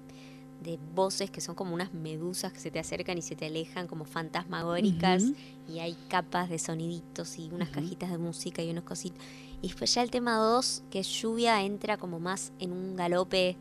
de 0.62 0.80
voces 0.96 1.30
que 1.30 1.42
son 1.42 1.56
como 1.56 1.74
unas 1.74 1.94
medusas 1.94 2.52
que 2.52 2.60
se 2.60 2.72
te 2.72 2.80
acercan 2.80 3.18
y 3.18 3.22
se 3.22 3.36
te 3.36 3.46
alejan 3.46 3.88
como 3.88 4.06
fantasmagóricas 4.06 5.24
y 5.68 5.80
hay 5.80 5.96
capas 6.08 6.50
de 6.50 6.60
soniditos 6.60 7.38
y 7.38 7.50
unas 7.52 7.70
cajitas 7.70 8.10
de 8.10 8.18
música 8.18 8.62
y 8.62 8.72
unos 8.72 8.84
cositos. 8.84 9.20
Y 9.62 9.70
después 9.70 9.94
ya 9.94 10.04
el 10.04 10.12
tema 10.12 10.38
2, 10.38 10.84
que 10.92 11.02
lluvia, 11.02 11.64
entra 11.64 11.98
como 11.98 12.20
más 12.20 12.52
en 12.60 12.72
un 12.72 12.96
galope, 12.96 13.58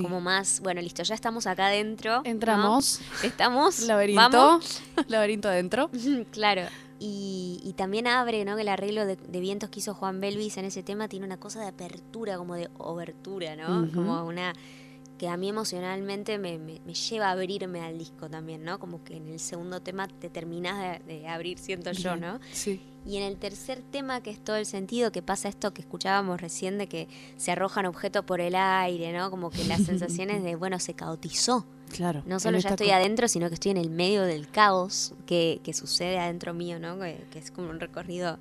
como 0.00 0.20
más, 0.20 0.60
bueno, 0.60 0.80
listo, 0.80 1.02
ya 1.02 1.14
estamos 1.14 1.46
acá 1.46 1.66
adentro. 1.66 2.22
Entramos. 2.24 3.00
Estamos. 3.24 3.80
Laberinto. 3.86 4.60
Laberinto 5.08 5.48
adentro. 5.48 5.90
claro. 6.30 6.62
Y, 7.02 7.74
también 7.78 8.06
abre, 8.06 8.44
¿no? 8.44 8.56
Que 8.56 8.62
el 8.62 8.68
arreglo 8.68 9.06
de, 9.06 9.16
vientos 9.40 9.70
que 9.70 9.78
hizo 9.78 9.94
Juan 9.94 10.20
Belvis 10.20 10.58
en 10.58 10.66
ese 10.66 10.82
tema 10.82 11.08
tiene 11.08 11.24
una 11.24 11.38
cosa 11.38 11.60
de 11.60 11.66
apertura, 11.66 12.36
como 12.36 12.54
de 12.56 12.68
obertura, 12.76 13.56
¿no? 13.56 13.90
Como 13.90 14.22
una 14.26 14.52
que 15.20 15.28
a 15.28 15.36
mí 15.36 15.50
emocionalmente 15.50 16.38
me, 16.38 16.56
lleva 16.94 17.26
a 17.26 17.32
abrirme 17.32 17.82
al 17.82 17.98
disco 17.98 18.30
también, 18.30 18.64
¿no? 18.64 18.78
Como 18.78 19.04
que 19.04 19.18
en 19.18 19.28
el 19.28 19.38
segundo 19.38 19.82
tema 19.82 20.08
te 20.08 20.30
terminas 20.30 20.98
de, 21.04 21.28
abrir, 21.28 21.58
siento 21.58 21.92
yo, 21.92 22.16
¿no? 22.16 22.40
Sí. 22.52 22.80
Y 23.06 23.16
en 23.16 23.22
el 23.22 23.36
tercer 23.36 23.82
tema, 23.82 24.22
que 24.22 24.30
es 24.30 24.38
todo 24.38 24.56
el 24.56 24.66
sentido, 24.66 25.10
que 25.10 25.22
pasa 25.22 25.48
esto 25.48 25.72
que 25.72 25.80
escuchábamos 25.80 26.40
recién 26.40 26.78
de 26.78 26.86
que 26.86 27.08
se 27.36 27.50
arrojan 27.50 27.86
objetos 27.86 28.24
por 28.24 28.40
el 28.40 28.54
aire, 28.54 29.12
¿no? 29.12 29.30
Como 29.30 29.50
que 29.50 29.64
las 29.64 29.80
sensaciones 29.84 30.42
de, 30.42 30.54
bueno, 30.54 30.78
se 30.78 30.94
caotizó. 30.94 31.66
Claro. 31.90 32.22
No 32.24 32.38
solo 32.38 32.58
ya 32.58 32.70
estoy 32.70 32.90
adentro, 32.90 33.26
sino 33.26 33.48
que 33.48 33.54
estoy 33.54 33.72
en 33.72 33.76
el 33.76 33.90
medio 33.90 34.22
del 34.22 34.48
caos 34.48 35.14
que, 35.26 35.60
sucede 35.74 36.18
adentro 36.18 36.54
mío, 36.54 36.78
¿no? 36.78 36.98
Que, 37.00 37.26
es 37.34 37.50
como 37.50 37.70
un 37.70 37.80
recorrido 37.80 38.38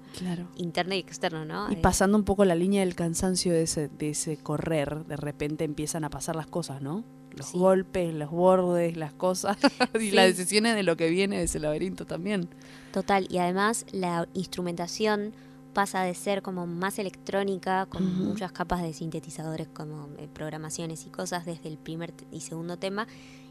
interno 0.56 0.94
y 0.94 1.00
externo, 1.00 1.46
¿no? 1.46 1.72
Y 1.72 1.76
eh, 1.76 1.78
pasando 1.78 2.18
un 2.18 2.26
poco 2.26 2.46
la 2.46 2.54
línea 2.54 2.82
del 2.82 2.96
cansancio 2.96 3.52
de 3.54 3.64
ese, 3.64 3.88
de 3.88 4.12
ese 4.12 4.38
correr, 4.38 5.06
de 5.06 5.16
repente 5.16 5.64
empiezan 5.64 6.04
a 6.04 6.10
pasar 6.10 6.36
las 6.36 6.48
cosas, 6.48 6.82
¿no? 6.82 7.04
Los 7.36 7.54
golpes, 7.54 8.14
los 8.14 8.32
bordes, 8.32 8.98
las 8.98 9.14
cosas 9.14 9.58
y 10.00 10.12
las 10.12 10.26
decisiones 10.28 10.76
de 10.76 10.84
lo 10.84 10.98
que 10.98 11.10
viene 11.10 11.38
de 11.38 11.44
ese 11.44 11.60
laberinto 11.60 12.06
también. 12.06 12.50
Total, 12.92 13.28
y 13.30 13.38
además 13.38 13.86
la 13.92 14.28
instrumentación 14.34 15.34
pasa 15.74 16.02
de 16.02 16.14
ser 16.16 16.42
como 16.42 16.66
más 16.66 17.00
electrónica, 17.00 17.86
con 17.86 18.26
muchas 18.26 18.52
capas 18.52 18.82
de 18.82 18.94
sintetizadores 18.94 19.68
como 19.68 20.10
eh, 20.18 20.28
programaciones 20.34 21.06
y 21.06 21.10
cosas 21.10 21.46
desde 21.46 21.70
el 21.70 21.78
primer 21.78 22.14
y 22.32 22.42
segundo 22.42 22.78
tema, 22.78 23.08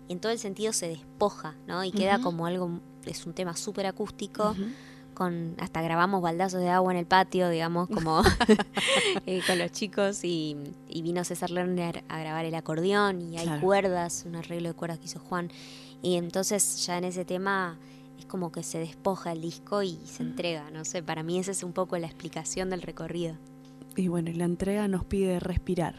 en 0.08 0.20
todo 0.20 0.32
el 0.32 0.38
sentido 0.38 0.72
se 0.72 0.88
despoja, 0.88 1.56
¿no? 1.66 1.84
Y 1.84 1.92
queda 1.92 2.18
como 2.20 2.46
algo, 2.46 2.80
es 3.04 3.26
un 3.26 3.34
tema 3.34 3.56
súper 3.56 3.86
acústico, 3.86 4.56
con, 5.18 5.56
hasta 5.58 5.82
grabamos 5.82 6.22
baldazos 6.22 6.60
de 6.60 6.68
agua 6.68 6.92
en 6.92 6.98
el 7.00 7.06
patio, 7.06 7.50
digamos, 7.50 7.88
como 7.88 8.22
eh, 9.26 9.42
con 9.44 9.58
los 9.58 9.72
chicos, 9.72 10.20
y, 10.22 10.56
vino 10.88 11.24
César 11.24 11.50
Lerner 11.50 12.04
a 12.08 12.20
grabar 12.20 12.44
el 12.44 12.54
acordeón, 12.54 13.20
y 13.20 13.36
hay 13.36 13.48
cuerdas, 13.60 14.22
un 14.26 14.36
arreglo 14.36 14.68
de 14.68 14.74
cuerdas 14.74 15.00
que 15.00 15.06
hizo 15.06 15.18
Juan, 15.18 15.50
y 16.02 16.14
entonces 16.14 16.86
ya 16.86 16.96
en 16.96 17.04
ese 17.04 17.24
tema 17.24 17.76
es 18.16 18.26
como 18.26 18.52
que 18.52 18.62
se 18.62 18.78
despoja 18.78 19.32
el 19.32 19.40
disco 19.40 19.82
y 19.82 19.98
se 20.04 20.22
entrega, 20.22 20.70
no 20.70 20.84
sé, 20.84 21.02
para 21.02 21.24
mí 21.24 21.40
esa 21.40 21.50
es 21.50 21.64
un 21.64 21.72
poco 21.72 21.98
la 21.98 22.06
explicación 22.06 22.70
del 22.70 22.82
recorrido. 22.82 23.34
Y 23.96 24.06
bueno, 24.06 24.30
la 24.32 24.44
entrega 24.44 24.86
nos 24.86 25.04
pide 25.04 25.40
respirar. 25.40 25.96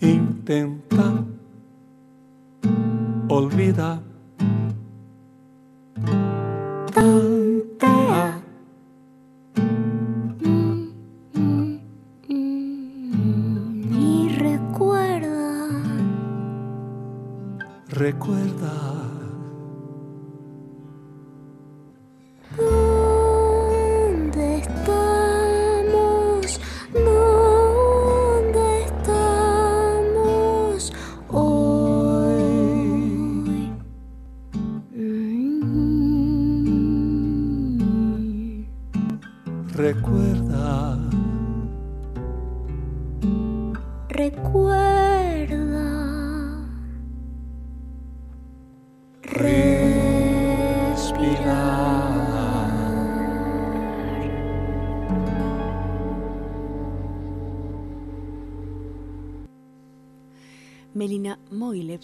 Intenta, 0.00 1.24
olvida. 3.28 4.02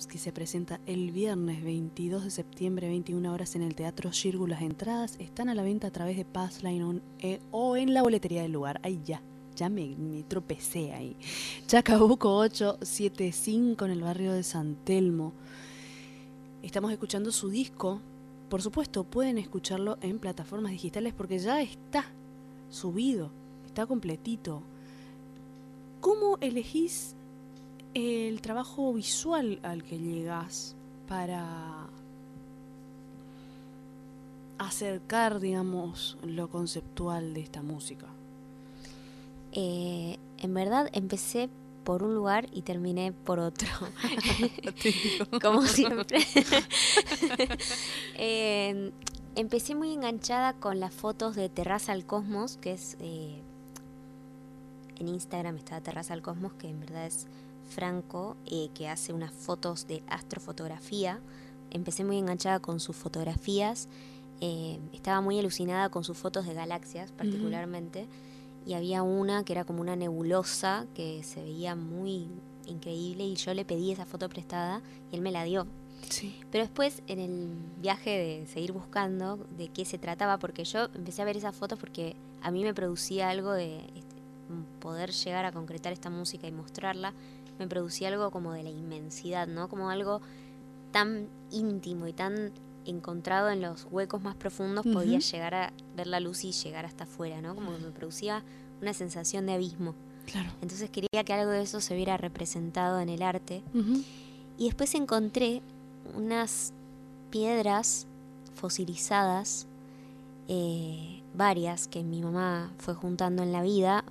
Que 0.07 0.19
se 0.19 0.33
presenta 0.33 0.81
el 0.87 1.11
viernes 1.11 1.63
22 1.63 2.25
de 2.25 2.31
septiembre, 2.31 2.89
21 2.89 3.33
horas 3.33 3.55
en 3.57 3.63
el 3.63 3.75
Teatro 3.75 4.11
Shirgu. 4.11 4.47
Las 4.47 4.63
entradas 4.63 5.17
están 5.19 5.49
a 5.49 5.55
la 5.55 5.63
venta 5.63 5.89
a 5.89 5.91
través 5.91 6.17
de 6.17 6.25
Passline 6.25 7.01
eh, 7.19 7.41
o 7.51 7.77
en 7.77 7.95
la 7.95 8.03
boletería 8.03 8.43
del 8.43 8.53
lugar. 8.53 8.81
Ahí 8.83 9.01
ya, 9.05 9.23
ya 9.55 9.69
me, 9.69 9.95
tropecé 10.29 10.93
ahí. 10.93 11.17
Chacabuco 11.67 12.37
875 12.37 13.85
en 13.85 13.91
el 13.91 14.03
barrio 14.03 14.33
de 14.33 14.43
San 14.43 14.77
Telmo. 14.77 15.33
Estamos 16.63 16.91
escuchando 16.93 17.31
su 17.31 17.49
disco. 17.49 18.01
Por 18.49 18.63
supuesto, 18.63 19.05
pueden 19.05 19.39
escucharlo 19.39 19.99
en 20.01 20.19
plataformas 20.19 20.73
digitales 20.73 21.15
porque 21.15 21.39
ya 21.39 21.61
está 21.61 22.07
subido, 22.71 23.31
está 23.67 23.87
completito. 23.87 24.63
¿Cómo 26.01 26.39
elegís 26.41 27.15
el 27.95 28.41
trabajo 28.41 28.93
visual 28.93 29.61
al 29.63 29.83
que 29.83 29.99
llegas 29.99 30.75
para 31.09 31.89
acercar, 34.59 35.41
digamos, 35.41 36.17
lo 36.23 36.49
conceptual 36.49 37.35
de 37.35 37.41
esta 37.41 37.63
música? 37.63 38.07
Eh, 39.53 40.19
en 40.39 40.55
verdad 40.55 40.89
empecé 40.93 41.51
por 41.85 42.03
un 42.03 42.15
lugar 42.15 42.49
y 42.53 42.63
terminé 42.63 43.13
por 43.13 43.39
otro. 43.39 43.69
Como 45.43 45.63
siempre. 45.63 46.21
Eh, 48.17 48.93
empecé 49.35 49.75
muy 49.75 49.93
enganchada 49.93 50.53
con 50.53 50.79
las 50.79 50.95
fotos 50.95 51.35
de 51.35 51.49
Terraza 51.49 51.93
al 51.93 52.05
Cosmos, 52.05 52.57
que 52.59 52.73
es... 52.73 52.97
Eh, 53.01 53.41
en 54.99 55.09
Instagram 55.09 55.57
está 55.57 55.81
Terraza 55.81 56.15
al 56.15 56.23
Cosmos, 56.23 56.53
que 56.53 56.69
en 56.69 56.79
verdad 56.79 57.07
es 57.07 57.27
Franco, 57.73 58.37
eh, 58.47 58.69
que 58.75 58.89
hace 58.89 59.13
unas 59.13 59.33
fotos 59.33 59.87
de 59.87 60.03
astrofotografía. 60.07 61.21
Empecé 61.71 62.05
muy 62.05 62.19
enganchada 62.19 62.61
con 62.61 62.81
sus 62.81 62.97
fotografías. 62.97 63.89
Eh, 64.41 64.79
estaba 64.93 65.21
muy 65.21 65.39
alucinada 65.39 65.89
con 65.89 66.05
sus 66.05 66.19
fotos 66.19 66.47
de 66.47 66.55
galaxias, 66.55 67.13
particularmente. 67.13 68.07
Y 68.67 68.75
había 68.75 69.03
una 69.03 69.45
que 69.45 69.53
era 69.53 69.65
como 69.65 69.81
una 69.81 69.97
nebulosa 69.97 70.87
que 70.95 71.23
se 71.23 71.43
veía 71.43 71.75
muy 71.75 72.29
increíble. 72.67 73.25
Y 73.25 73.37
yo 73.37 73.55
le 73.55 73.65
pedí 73.65 73.93
esa 73.93 74.05
foto 74.05 74.29
prestada 74.29 74.83
y 75.11 75.17
él 75.17 75.23
me 75.23 75.33
la 75.33 75.45
dio. 75.45 75.67
Pero 76.51 76.65
después, 76.65 77.03
en 77.07 77.21
el 77.21 77.49
viaje 77.81 78.11
de 78.11 78.47
seguir 78.47 78.73
buscando 78.73 79.39
de 79.57 79.69
qué 79.69 79.85
se 79.85 79.99
trataba, 79.99 80.39
porque 80.39 80.65
yo 80.65 80.89
empecé 80.95 81.23
a 81.23 81.25
ver 81.25 81.37
esas 81.37 81.55
fotos 81.55 81.79
porque 81.79 82.17
a 82.43 82.51
mí 82.51 82.65
me 82.65 82.75
producía 82.75 83.31
algo 83.31 83.53
de 83.53 83.79
este, 83.79 84.17
poder 84.81 85.13
llegar 85.13 85.45
a 85.45 85.53
concretar 85.53 85.93
esta 85.93 86.11
música 86.11 86.47
y 86.47 86.53
mostrarla, 86.53 87.15
me 87.63 87.69
producía 87.69 88.09
algo 88.09 88.31
como 88.31 88.53
de 88.53 88.63
la 88.63 88.71
inmensidad, 88.71 89.47
¿no? 89.47 89.69
Como 89.69 89.91
algo 89.91 90.21
tan 90.91 91.29
íntimo 91.51 92.07
y 92.07 92.13
tan 92.13 92.53
encontrado 92.85 93.51
en 93.51 93.63
los 93.63 93.87
huecos 93.91 94.21
más 94.23 94.35
profundos 94.35 94.85
podía 94.85 95.21
llegar 95.21 95.55
a 95.55 95.73
ver 95.97 96.09
la 96.09 96.19
luz 96.19 96.45
y 96.45 96.53
llegar 96.53 96.85
hasta 96.85 97.05
afuera, 97.05 97.41
¿no? 97.41 97.55
Como 97.55 97.73
que 97.77 97.85
me 97.85 97.91
producía 97.91 98.43
una 98.81 98.93
sensación 98.93 99.47
de 99.47 99.53
abismo. 99.53 99.95
Entonces 100.61 100.91
quería 100.91 101.25
que 101.25 101.33
algo 101.33 101.51
de 101.51 101.63
eso 101.63 101.81
se 101.81 101.95
viera 101.95 102.17
representado 102.17 103.01
en 103.01 103.09
el 103.09 103.23
arte. 103.23 103.63
Y 104.59 104.67
después 104.67 104.95
encontré 104.95 105.63
unas 106.15 106.73
piedras 107.31 108.07
fosilizadas, 108.55 109.67
eh, 110.49 111.12
varias, 111.35 111.89
que 111.89 112.03
mi 112.03 112.23
mamá 112.23 112.73
fue 112.79 112.95
juntando 112.95 113.43
en 113.43 113.53
la 113.53 113.63
vida. 113.63 114.05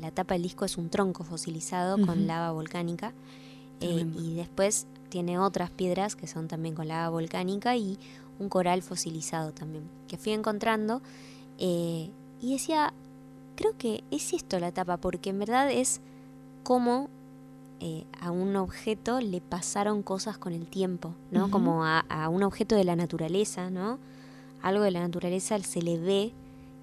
la 0.00 0.10
tapa 0.10 0.34
del 0.34 0.42
disco 0.42 0.64
es 0.64 0.76
un 0.76 0.90
tronco 0.90 1.24
fosilizado 1.24 2.04
con 2.04 2.26
lava 2.26 2.50
volcánica. 2.52 3.12
Eh, 3.80 4.06
y 4.18 4.34
después 4.34 4.86
tiene 5.10 5.38
otras 5.38 5.70
piedras 5.70 6.16
que 6.16 6.26
son 6.26 6.48
también 6.48 6.74
con 6.74 6.88
lava 6.88 7.10
volcánica 7.10 7.76
y 7.76 7.98
un 8.38 8.48
coral 8.48 8.82
fosilizado 8.82 9.52
también, 9.52 9.84
que 10.08 10.16
fui 10.16 10.32
encontrando. 10.32 11.02
Eh, 11.58 12.10
y 12.40 12.52
decía, 12.52 12.92
creo 13.54 13.72
que 13.76 14.04
es 14.10 14.32
esto 14.32 14.58
la 14.58 14.72
tapa, 14.72 14.96
porque 14.96 15.30
en 15.30 15.38
verdad 15.38 15.70
es 15.70 16.00
como 16.62 17.08
eh, 17.80 18.04
a 18.20 18.30
un 18.30 18.56
objeto 18.56 19.20
le 19.20 19.40
pasaron 19.40 20.02
cosas 20.02 20.38
con 20.38 20.52
el 20.52 20.66
tiempo, 20.66 21.14
¿no? 21.30 21.50
Como 21.50 21.84
a, 21.84 22.04
un 22.30 22.42
objeto 22.42 22.74
de 22.74 22.84
la 22.84 22.96
naturaleza, 22.96 23.70
¿no? 23.70 23.98
Algo 24.62 24.82
de 24.82 24.90
la 24.90 25.00
naturaleza 25.00 25.58
se 25.58 25.82
le 25.82 25.98
ve 25.98 26.32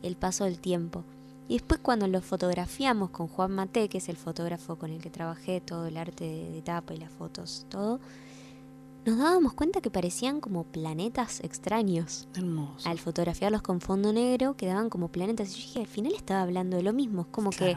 el 0.03 0.15
paso 0.15 0.43
del 0.43 0.59
tiempo. 0.59 1.03
Y 1.47 1.53
después 1.53 1.79
cuando 1.81 2.07
lo 2.07 2.21
fotografiamos 2.21 3.09
con 3.09 3.27
Juan 3.27 3.51
Mate, 3.51 3.89
que 3.89 3.97
es 3.97 4.09
el 4.09 4.17
fotógrafo 4.17 4.77
con 4.77 4.91
el 4.91 5.01
que 5.01 5.09
trabajé 5.09 5.61
todo 5.61 5.87
el 5.87 5.97
arte 5.97 6.23
de, 6.23 6.61
tapa 6.61 6.93
y 6.93 6.97
las 6.97 7.11
fotos, 7.11 7.65
todo, 7.69 7.99
nos 9.05 9.17
dábamos 9.17 9.53
cuenta 9.53 9.81
que 9.81 9.89
parecían 9.89 10.39
como 10.39 10.63
planetas 10.63 11.41
extraños. 11.41 12.27
Hermoso. 12.35 12.87
Al 12.87 12.99
fotografiarlos 12.99 13.61
con 13.61 13.81
fondo 13.81 14.13
negro 14.13 14.55
quedaban 14.55 14.89
como 14.89 15.09
planetas. 15.09 15.49
Y 15.49 15.61
yo 15.61 15.67
dije, 15.67 15.79
al 15.81 15.87
final 15.87 16.13
estaba 16.13 16.41
hablando 16.41 16.77
de 16.77 16.83
lo 16.83 16.93
mismo. 16.93 17.23
Es 17.23 17.27
como 17.27 17.49
que 17.49 17.75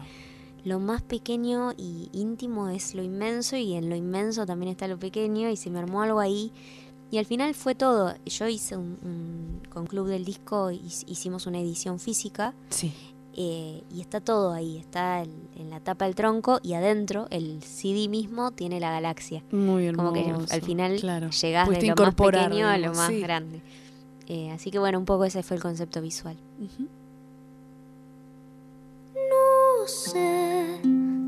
lo 0.65 0.79
más 0.79 1.03
pequeño 1.03 1.73
y 1.77 2.09
íntimo 2.13 2.69
es 2.69 2.95
lo 2.95 3.03
inmenso 3.03 3.57
y 3.57 3.75
en 3.75 3.89
lo 3.89 3.97
inmenso 3.97 4.47
también 4.47 4.71
está 4.71 4.89
lo 4.89 4.99
pequeño 4.99 5.49
y 5.49 5.57
se 5.57 5.71
me 5.71 5.81
armó 5.81 6.03
algo 6.03 6.21
ahí. 6.21 6.53
Y 7.11 7.19
al 7.19 7.27
final 7.27 7.55
fue 7.55 7.75
todo. 7.75 8.15
Yo 8.25 8.49
hice 8.49 8.77
un, 8.77 9.61
con 9.71 9.87
Club 9.87 10.09
del 10.09 10.25
Disco, 10.25 10.71
hicimos 10.71 11.47
una 11.47 11.61
edición 11.61 11.99
física. 12.01 12.55
Sí. 12.71 12.93
Eh, 13.39 13.83
y 13.93 14.01
está 14.01 14.21
todo 14.23 14.53
ahí, 14.53 14.79
está 14.79 15.23
en 15.23 15.69
la 15.69 15.79
tapa 15.81 16.07
del 16.07 16.15
tronco 16.15 16.59
y 16.63 16.73
adentro 16.73 17.27
el 17.29 17.63
CD 17.63 18.09
mismo 18.09 18.51
tiene 18.51 18.81
la 18.81 18.91
galaxia. 18.91 19.43
Muy 19.51 19.93
Como 19.93 20.15
que 20.15 20.33
al 20.51 20.63
final 20.63 20.97
llegás 20.97 21.69
de 21.69 21.87
lo 21.87 21.97
más 21.97 22.15
pequeño 22.15 22.67
a 22.67 22.79
lo 22.79 22.95
más 22.95 23.11
grande. 23.11 23.61
Eh, 24.27 24.51
así 24.53 24.71
que 24.71 24.79
bueno, 24.79 24.99
un 24.99 25.05
poco 25.05 25.27
ese 25.27 25.43
fue 25.43 25.57
el 25.57 25.63
concepto 25.63 26.01
visual. 26.01 26.39
No 29.13 29.87
sé 29.87 30.81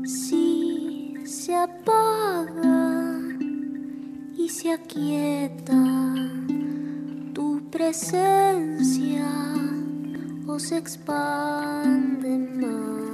si 0.03 1.13
se 1.25 1.55
apaga 1.55 2.88
y 4.39 4.47
se 4.47 4.71
aquieta 4.71 5.75
tu 7.33 7.61
presencia 7.69 9.27
o 10.47 10.57
se 10.57 10.77
expande 10.77 12.37
más 12.37 13.08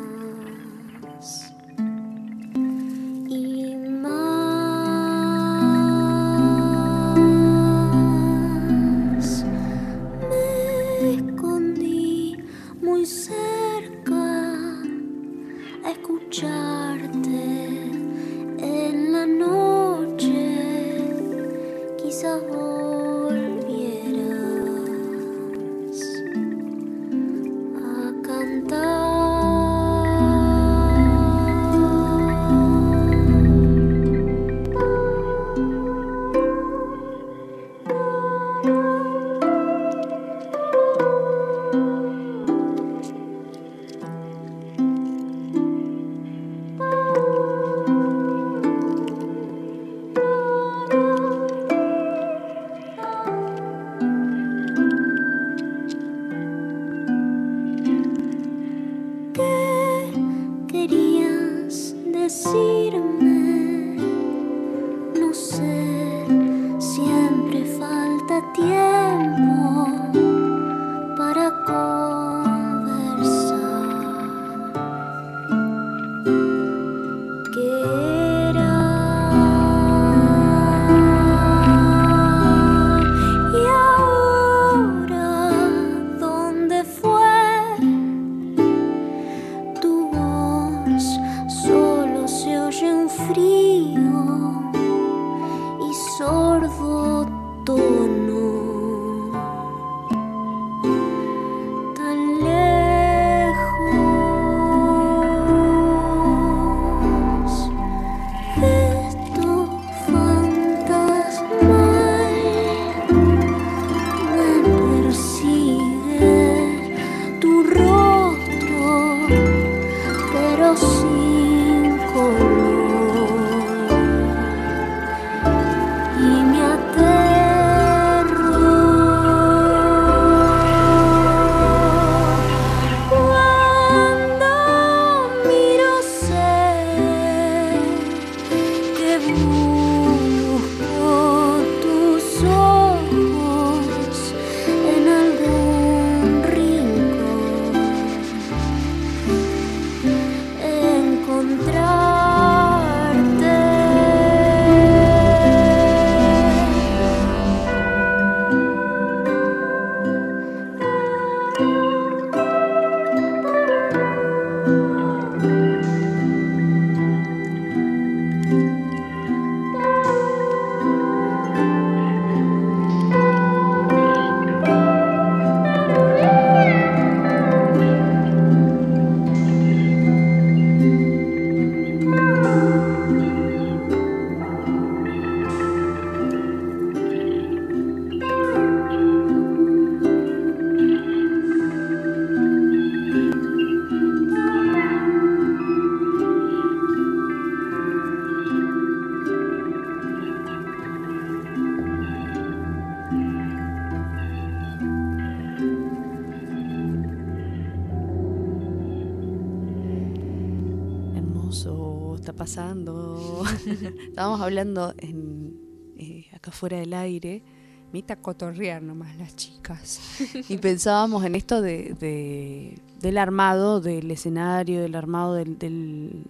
hablando 214.55 214.93
en, 214.97 215.59
eh, 215.97 216.25
acá 216.33 216.51
fuera 216.51 216.79
del 216.79 216.93
aire. 216.93 217.43
Mita 217.91 218.15
cotorrear 218.15 218.81
nomás 218.81 219.15
las 219.17 219.35
chicas. 219.35 219.99
y 220.49 220.57
pensábamos 220.57 221.23
en 221.25 221.35
esto 221.35 221.61
de, 221.61 222.79
del 223.01 223.17
armado 223.17 223.81
del 223.81 224.09
escenario, 224.11 224.81
del 224.81 224.95
armado 224.95 225.33
del, 225.33 226.23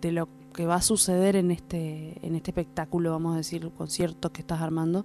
de 0.00 0.12
lo 0.12 0.28
que 0.54 0.66
va 0.66 0.76
a 0.76 0.82
suceder 0.82 1.36
en 1.36 1.50
este, 1.50 2.18
en 2.26 2.34
este 2.34 2.50
espectáculo, 2.50 3.10
vamos 3.10 3.34
a 3.34 3.38
decir, 3.38 3.70
concierto 3.76 4.32
que 4.32 4.40
estás 4.40 4.60
armando, 4.60 5.04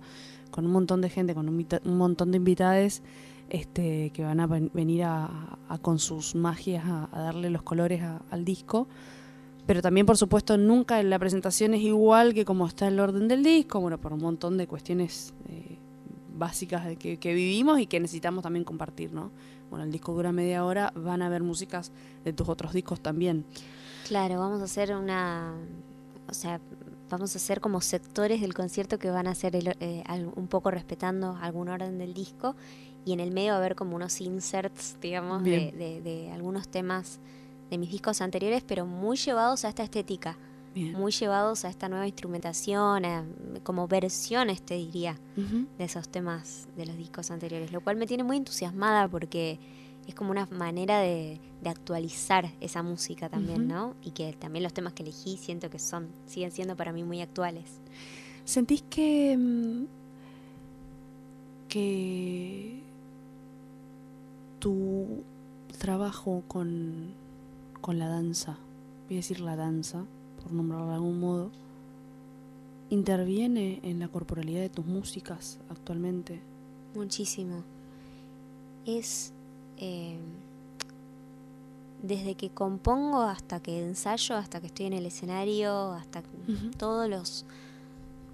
con 0.49 0.65
un 0.65 0.71
montón 0.71 1.01
de 1.01 1.09
gente, 1.09 1.33
con 1.33 1.49
un, 1.49 1.97
montón 1.97 2.31
de 2.31 2.37
invitades 2.37 3.01
este, 3.49 4.11
que 4.11 4.23
van 4.23 4.39
a 4.39 4.47
venir 4.47 5.03
a, 5.03 5.57
con 5.81 5.99
sus 5.99 6.35
magias 6.35 6.85
a, 6.85 7.09
darle 7.11 7.49
los 7.49 7.63
colores 7.63 8.01
al 8.29 8.45
disco. 8.45 8.87
Pero 9.66 9.82
también, 9.82 10.05
por 10.05 10.18
supuesto, 10.18 10.57
nunca 10.57 10.99
en 10.99 11.09
la 11.09 11.20
presentación 11.20 11.74
es 11.74 11.82
igual 11.82 12.34
que 12.34 12.45
como 12.45 12.68
está 12.68 12.88
el 12.88 12.99
orden 12.99 13.28
del 13.28 13.43
disco, 13.43 13.80
bueno, 13.80 13.99
por 13.99 14.14
un 14.14 14.22
montón 14.22 14.57
de 14.57 14.68
cuestiones 14.68 15.34
eh, 15.47 15.78
básicas 16.36 16.97
que, 16.97 17.18
que, 17.18 17.34
vivimos 17.34 17.80
y 17.80 17.86
que 17.86 17.99
necesitamos 17.99 18.43
también 18.43 18.66
compartir, 18.66 19.14
¿no? 19.14 19.32
Bueno, 19.70 19.86
el 19.86 19.91
disco 19.91 20.14
dura 20.14 20.32
media 20.32 20.66
hora, 20.66 20.91
van 20.95 21.22
a 21.22 21.28
haber 21.28 21.43
músicas 21.43 21.91
de 22.26 22.34
tus 22.34 22.49
otros 22.49 22.74
discos 22.74 22.99
también. 22.99 23.45
Claro, 24.07 24.39
vamos 24.39 24.62
a 24.62 24.66
hacer 24.66 24.95
una, 24.95 25.53
o 26.28 26.34
sea, 26.34 26.59
vamos 27.09 27.36
a 27.36 27.38
hacer 27.38 27.62
como 27.62 27.82
sectores 27.82 28.41
del 28.41 28.53
concierto 28.53 28.97
que 28.97 29.12
van 29.12 29.28
a 29.28 29.36
ser 29.36 29.55
eh, 29.55 30.03
un 30.36 30.47
poco 30.47 30.72
respetando 30.72 31.38
algún 31.41 31.70
orden 31.70 31.97
del 31.97 32.14
disco 32.14 32.55
y 33.05 33.14
en 33.14 33.20
el 33.20 33.32
medio 33.32 33.51
va 33.51 33.55
a 33.55 33.59
haber 33.59 33.76
como 33.76 33.95
unos 33.95 34.22
inserts, 34.22 34.97
digamos, 35.01 35.43
de, 35.43 36.30
algunos 36.34 36.68
temas 36.68 37.20
de 37.72 37.78
mis 37.78 37.89
discos 37.89 38.22
anteriores, 38.22 38.63
pero 38.67 38.86
muy 38.86 39.17
llevados 39.17 39.65
a 39.65 39.69
esta 39.69 39.82
estética, 39.82 40.38
muy 40.76 41.11
llevados 41.11 41.65
a 41.65 41.69
esta 41.69 41.89
nueva 41.89 42.05
instrumentación, 42.05 43.03
como 43.63 43.88
versiones, 43.88 44.61
te 44.61 44.76
diría, 44.76 45.17
de 45.36 45.84
esos 45.84 46.09
temas 46.09 46.67
de 46.76 46.86
los 46.86 46.97
discos 46.97 47.32
anteriores, 47.32 47.72
lo 47.72 47.82
cual 47.82 47.95
me 47.95 48.05
tiene 48.05 48.24
muy 48.24 48.38
entusiasmada 48.38 49.07
porque 49.07 49.57
es 50.05 50.13
como 50.13 50.32
una 50.32 50.45
manera 50.47 50.99
de, 50.99 51.39
actualizar 51.63 52.51
esa 52.59 52.82
música 52.82 53.30
también, 53.30 53.67
¿no? 53.67 53.95
Y 54.01 54.11
que 54.11 54.34
también 54.34 54.63
los 54.63 54.74
temas 54.74 54.93
que 54.93 55.03
elegí 55.03 55.38
siento 55.38 55.69
que 55.69 55.80
son, 55.80 56.09
siguen 56.26 56.51
siendo 56.51 56.76
para 56.76 56.91
mí 56.91 57.03
muy 57.03 57.22
actuales. 57.22 57.65
¿Sentís 58.43 58.84
que, 58.89 59.38
mm, 59.38 59.86
que 61.67 62.82
tu 64.59 65.24
trabajo 65.78 66.43
con, 66.47 67.13
con 67.82 67.99
la 67.99 68.07
danza, 68.07 68.57
voy 69.07 69.17
a 69.17 69.19
decir 69.19 69.39
la 69.41 69.55
danza, 69.55 70.05
por 70.41 70.51
nombrarla 70.53 70.88
de 70.88 70.93
algún 70.93 71.19
modo, 71.19 71.51
interviene 72.89 73.79
en 73.84 73.99
la 73.99 74.07
corporalidad 74.07 74.61
de 74.61 74.69
tus 74.69 74.86
músicas 74.86 75.59
actualmente? 75.69 76.41
Muchísimo. 76.93 77.63
Es 78.86 79.34
eh, 79.77 80.17
desde 82.01 82.36
que 82.36 82.49
compongo 82.49 83.21
hasta 83.21 83.59
que 83.59 83.79
ensayo, 83.79 84.36
hasta 84.36 84.59
que 84.59 84.67
estoy 84.67 84.88
en 84.88 84.93
el 84.93 85.05
escenario, 85.05 85.91
hasta 85.91 86.23
todos 86.77 87.07
los, 87.09 87.45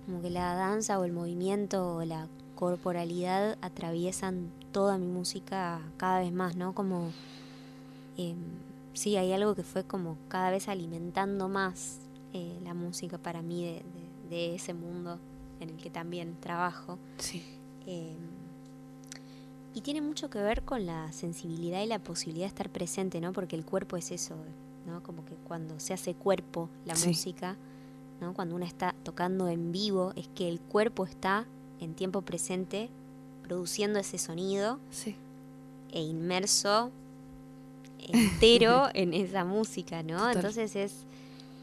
como 0.05 0.21
que 0.21 0.29
la 0.29 0.53
danza 0.55 0.99
o 0.99 1.03
el 1.03 1.11
movimiento 1.11 1.97
o 1.97 2.05
la 2.05 2.27
corporalidad 2.55 3.57
atraviesan 3.61 4.51
toda 4.71 4.97
mi 4.97 5.07
música 5.07 5.81
cada 5.97 6.19
vez 6.19 6.31
más, 6.31 6.55
¿no? 6.55 6.73
Como, 6.73 7.11
eh, 8.17 8.35
sí, 8.97 9.15
hay 9.15 9.31
algo 9.31 9.55
que 9.55 9.63
fue 9.63 9.83
como 9.83 10.17
cada 10.27 10.49
vez 10.49 10.67
alimentando 10.67 11.47
más 11.47 11.99
eh, 12.33 12.59
la 12.63 12.73
música 12.73 13.17
para 13.17 13.41
mí 13.41 13.81
de, 14.29 14.55
ese 14.55 14.73
mundo 14.73 15.19
en 15.59 15.69
el 15.69 15.77
que 15.77 15.89
también 15.89 16.35
trabajo. 16.41 16.97
Sí. 17.17 17.43
Eh, 17.85 18.15
y 19.73 19.81
tiene 19.81 20.01
mucho 20.01 20.29
que 20.29 20.39
ver 20.39 20.63
con 20.63 20.85
la 20.85 21.11
sensibilidad 21.11 21.81
y 21.83 21.85
la 21.85 21.99
posibilidad 21.99 22.45
de 22.45 22.49
estar 22.49 22.69
presente, 22.69 23.21
¿no? 23.21 23.31
Porque 23.31 23.55
el 23.55 23.63
cuerpo 23.63 23.95
es 23.95 24.11
eso, 24.11 24.35
¿no? 24.87 25.03
Como 25.03 25.23
que 25.23 25.35
cuando 25.47 25.79
se 25.79 25.93
hace 25.93 26.15
cuerpo 26.15 26.67
la 26.85 26.95
música, 26.95 27.55
¿no? 28.19 28.33
Cuando 28.33 28.55
uno 28.55 28.65
está 28.65 28.95
tocando 29.03 29.47
en 29.47 29.71
vivo, 29.71 30.13
es 30.15 30.27
que 30.29 30.49
el 30.49 30.59
cuerpo 30.59 31.05
está 31.05 31.45
en 31.79 31.93
tiempo 31.93 32.23
presente 32.23 32.89
produciendo 33.43 33.99
ese 33.99 34.17
sonido 34.17 34.79
e 35.91 36.01
inmerso 36.01 36.91
entero 38.07 38.87
en 38.93 39.13
esa 39.13 39.45
música, 39.45 40.03
¿no? 40.03 40.29
Entonces 40.29 40.75
es 40.75 41.05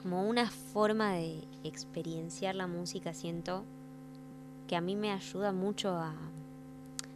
como 0.03 0.29
una 0.29 0.51
forma 0.51 1.13
de 1.13 1.45
experienciar 1.63 2.55
la 2.55 2.67
música, 2.67 3.15
siento, 3.15 3.65
que 4.69 4.77
a 4.77 4.81
mí 4.81 4.97
me 4.97 5.13
ayuda 5.13 5.53
mucho 5.53 5.91
a, 5.91 6.15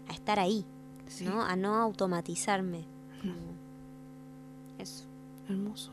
a 0.08 0.12
estar 0.12 0.38
ahí, 0.38 0.64
¿no? 1.22 1.42
A 1.42 1.56
no 1.56 1.76
automatizarme. 1.76 2.84
Eso. 4.78 5.04
Hermoso. 5.48 5.92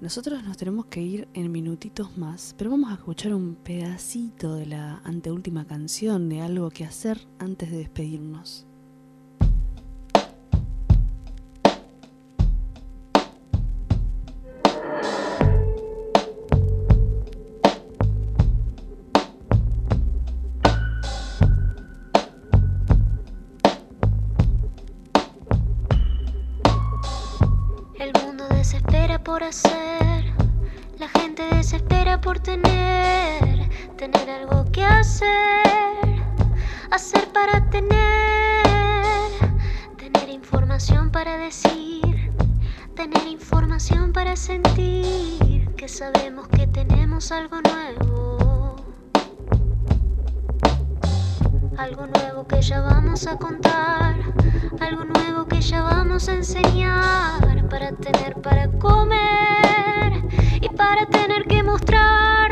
Nosotros 0.00 0.44
nos 0.44 0.58
tenemos 0.58 0.84
que 0.86 1.00
ir 1.00 1.28
en 1.32 1.50
minutitos 1.50 2.18
más, 2.18 2.54
pero 2.58 2.70
vamos 2.70 2.90
a 2.90 2.94
escuchar 2.94 3.32
un 3.32 3.54
pedacito 3.54 4.54
de 4.54 4.66
la 4.66 4.98
anteúltima 4.98 5.66
canción 5.66 6.28
de 6.28 6.42
algo 6.42 6.68
que 6.68 6.84
hacer 6.84 7.26
antes 7.38 7.70
de 7.70 7.78
despedirnos. 7.78 8.66
Por 29.34 29.42
hacer, 29.42 30.32
la 30.96 31.08
gente 31.08 31.42
desespera 31.56 32.20
por 32.20 32.38
tener, 32.38 33.68
tener 33.96 34.30
algo 34.30 34.64
que 34.70 34.84
hacer, 34.84 36.06
hacer 36.92 37.26
para 37.32 37.68
tener, 37.68 38.62
tener 39.96 40.28
información 40.28 41.10
para 41.10 41.36
decir, 41.36 42.30
tener 42.94 43.26
información 43.26 44.12
para 44.12 44.36
sentir, 44.36 45.68
que 45.76 45.88
sabemos 45.88 46.46
que 46.46 46.68
tenemos 46.68 47.32
algo 47.32 47.56
nuevo. 47.60 48.76
Algo 51.76 52.06
nuevo 52.06 52.46
que 52.46 52.62
ya 52.62 52.80
vamos 52.82 53.26
a 53.26 53.36
contar, 53.36 54.14
algo 54.78 55.04
nuevo 55.04 55.44
que 55.48 55.60
ya 55.60 55.82
vamos 55.82 56.28
a 56.28 56.34
enseñar 56.34 57.53
para 57.74 57.90
tener 57.90 58.40
para 58.40 58.68
comer 58.78 60.12
y 60.60 60.68
para 60.68 61.06
tener 61.06 61.42
que 61.42 61.60
mostrar 61.64 62.43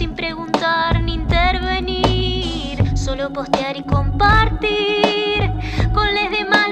sin 0.00 0.14
preguntar 0.14 1.02
ni 1.02 1.12
intervenir, 1.12 2.96
solo 2.96 3.30
postear 3.30 3.76
y 3.76 3.82
compartir 3.82 5.52
con 5.92 6.14
los 6.14 6.30
demás 6.30 6.68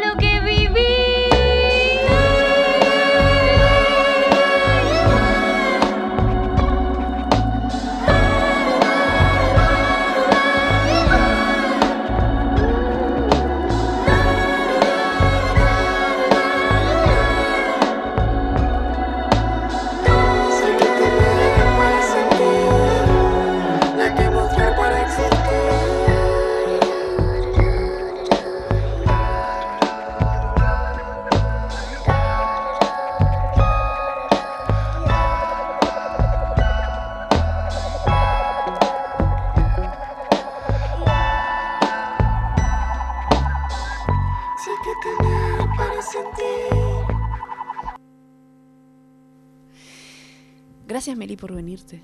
Meli 51.28 51.36
por 51.36 51.52
venirte. 51.52 52.00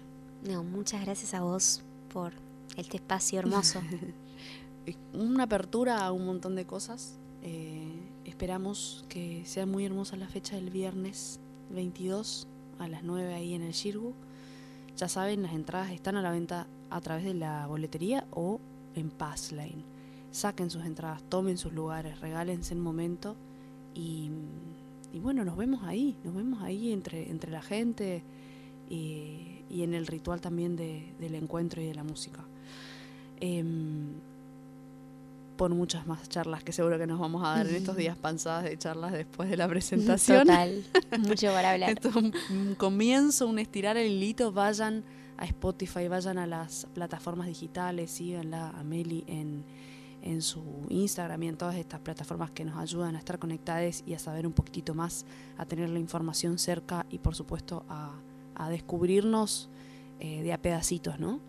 No, 0.46 0.62
muchas 0.62 1.02
gracias 1.02 1.32
a 1.32 1.40
vos 1.40 1.80
por 2.12 2.34
este 2.76 2.98
espacio 2.98 3.38
hermoso. 3.38 3.80
Una 5.14 5.44
apertura 5.44 6.04
a 6.04 6.12
un 6.12 6.26
montón 6.26 6.54
de 6.56 6.66
cosas. 6.66 7.14
Eh, 7.42 8.02
esperamos 8.26 9.06
que 9.08 9.42
sea 9.46 9.64
muy 9.64 9.86
hermosa 9.86 10.16
la 10.16 10.28
fecha 10.28 10.56
del 10.56 10.68
viernes 10.68 11.40
22 11.70 12.46
a 12.78 12.86
las 12.86 13.02
9 13.02 13.32
ahí 13.32 13.54
en 13.54 13.62
el 13.62 13.72
Shirgu. 13.72 14.12
Ya 14.98 15.08
saben, 15.08 15.40
las 15.40 15.54
entradas 15.54 15.90
están 15.92 16.16
a 16.16 16.22
la 16.22 16.30
venta 16.30 16.66
a 16.90 17.00
través 17.00 17.24
de 17.24 17.32
la 17.32 17.66
boletería 17.66 18.26
o 18.30 18.60
en 18.94 19.08
Passlane. 19.08 19.86
Saquen 20.32 20.68
sus 20.68 20.84
entradas, 20.84 21.22
tomen 21.30 21.56
sus 21.56 21.72
lugares, 21.72 22.20
regálense 22.20 22.74
el 22.74 22.80
momento 22.80 23.36
y, 23.94 24.30
y 25.14 25.18
bueno, 25.18 25.46
nos 25.46 25.56
vemos 25.56 25.82
ahí, 25.84 26.14
nos 26.24 26.34
vemos 26.34 26.62
ahí 26.62 26.92
entre, 26.92 27.30
entre 27.30 27.50
la 27.50 27.62
gente 27.62 28.22
y, 28.88 29.50
en 29.70 29.92
el 29.94 30.06
ritual 30.06 30.40
también 30.40 30.76
del 30.76 31.34
encuentro 31.34 31.82
y 31.82 31.86
de 31.86 31.94
la 31.94 32.04
música. 32.04 32.44
Em, 33.40 34.12
por 35.56 35.70
muchas 35.74 36.06
más 36.06 36.28
charlas 36.28 36.64
que 36.64 36.72
seguro 36.72 36.98
que 36.98 37.06
nos 37.06 37.18
vamos 37.18 37.42
a 37.44 37.56
dar 37.56 37.66
en 37.66 37.74
estos 37.74 37.96
días 37.96 38.16
panzadas 38.16 38.64
de 38.64 38.76
charlas 38.76 39.12
después 39.12 39.48
de 39.48 39.56
la 39.56 39.68
presentación. 39.68 40.46
Total, 40.46 40.84
mucho 41.20 41.48
para 41.48 41.72
hablar. 41.72 41.90
Esto 41.90 42.08
es 42.08 42.16
un, 42.16 42.74
comienzo, 42.76 43.46
un 43.46 43.58
estirar 43.58 43.96
el 43.96 44.10
hilito, 44.10 44.52
vayan 44.52 45.04
a 45.36 45.44
Spotify, 45.46 46.08
vayan 46.08 46.38
a 46.38 46.46
las 46.46 46.86
plataformas 46.94 47.46
digitales, 47.46 48.10
síganla 48.10 48.70
a 48.70 48.84
Meli 48.84 49.24
en, 49.26 49.64
en 50.22 50.42
su 50.42 50.62
Instagram 50.88 51.42
y 51.42 51.48
en 51.48 51.56
todas 51.56 51.76
estas 51.76 52.00
plataformas 52.00 52.50
que 52.50 52.64
nos 52.64 52.76
ayudan 52.76 53.16
a 53.16 53.18
estar 53.18 53.38
conectadas 53.38 54.02
y 54.06 54.14
a 54.14 54.18
saber 54.18 54.46
un 54.46 54.52
poquitito 54.52 54.94
más, 54.94 55.24
a 55.56 55.66
tener 55.66 55.90
la 55.90 55.98
información 55.98 56.58
cerca 56.58 57.06
y 57.10 57.18
por 57.18 57.34
supuesto 57.34 57.84
a 57.88 58.12
a 58.54 58.68
descubrirnos 58.68 59.68
eh, 60.20 60.42
de 60.42 60.52
a 60.52 60.58
pedacitos, 60.58 61.18
¿no? 61.18 61.40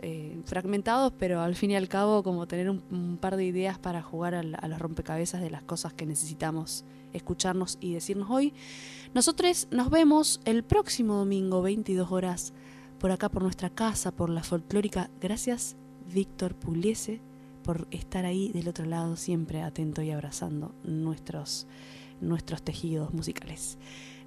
Eh, 0.00 0.40
fragmentados, 0.44 1.12
pero 1.18 1.40
al 1.40 1.56
fin 1.56 1.72
y 1.72 1.76
al 1.76 1.88
cabo 1.88 2.22
como 2.22 2.46
tener 2.46 2.70
un, 2.70 3.18
par 3.20 3.36
de 3.36 3.44
ideas 3.44 3.80
para 3.80 4.00
jugar 4.00 4.36
a, 4.36 4.42
los 4.42 4.78
rompecabezas 4.78 5.40
de 5.40 5.50
las 5.50 5.62
cosas 5.62 5.92
que 5.92 6.06
necesitamos 6.06 6.84
escucharnos 7.12 7.78
y 7.80 7.94
decirnos 7.94 8.30
hoy. 8.30 8.54
Nosotros 9.12 9.66
nos 9.72 9.90
vemos 9.90 10.40
el 10.44 10.62
próximo 10.62 11.14
domingo, 11.14 11.62
22 11.62 12.12
horas, 12.12 12.52
por 13.00 13.10
acá, 13.10 13.28
por 13.28 13.42
nuestra 13.42 13.70
casa, 13.70 14.12
por 14.12 14.30
la 14.30 14.44
folclórica. 14.44 15.10
Gracias, 15.20 15.74
Víctor 16.12 16.54
Puliese, 16.54 17.20
por 17.64 17.88
estar 17.90 18.24
ahí 18.24 18.52
del 18.52 18.68
otro 18.68 18.84
lado, 18.84 19.16
siempre 19.16 19.62
atento 19.62 20.02
y 20.02 20.12
abrazando 20.12 20.76
nuestros, 20.84 21.66
nuestros 22.20 22.62
tejidos 22.62 23.12
musicales. 23.12 23.78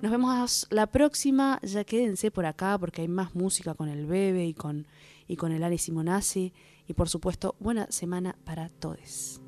Nos 0.01 0.09
vemos 0.09 0.67
la 0.71 0.87
próxima. 0.87 1.59
Ya 1.61 1.83
quédense 1.83 2.31
por 2.31 2.47
acá 2.47 2.75
porque 2.79 3.01
hay 3.01 3.07
más 3.07 3.35
música 3.35 3.75
con 3.75 3.87
el 3.87 4.07
Bebe 4.07 4.45
y 4.45 4.53
con, 4.55 4.87
y 5.27 5.35
con 5.35 5.51
el 5.51 5.63
Ali 5.63 5.77
Simonazzi. 5.77 6.53
Y 6.87 6.93
por 6.93 7.07
supuesto, 7.07 7.55
buena 7.59 7.85
semana 7.91 8.35
para 8.43 8.69
todos. 8.69 9.40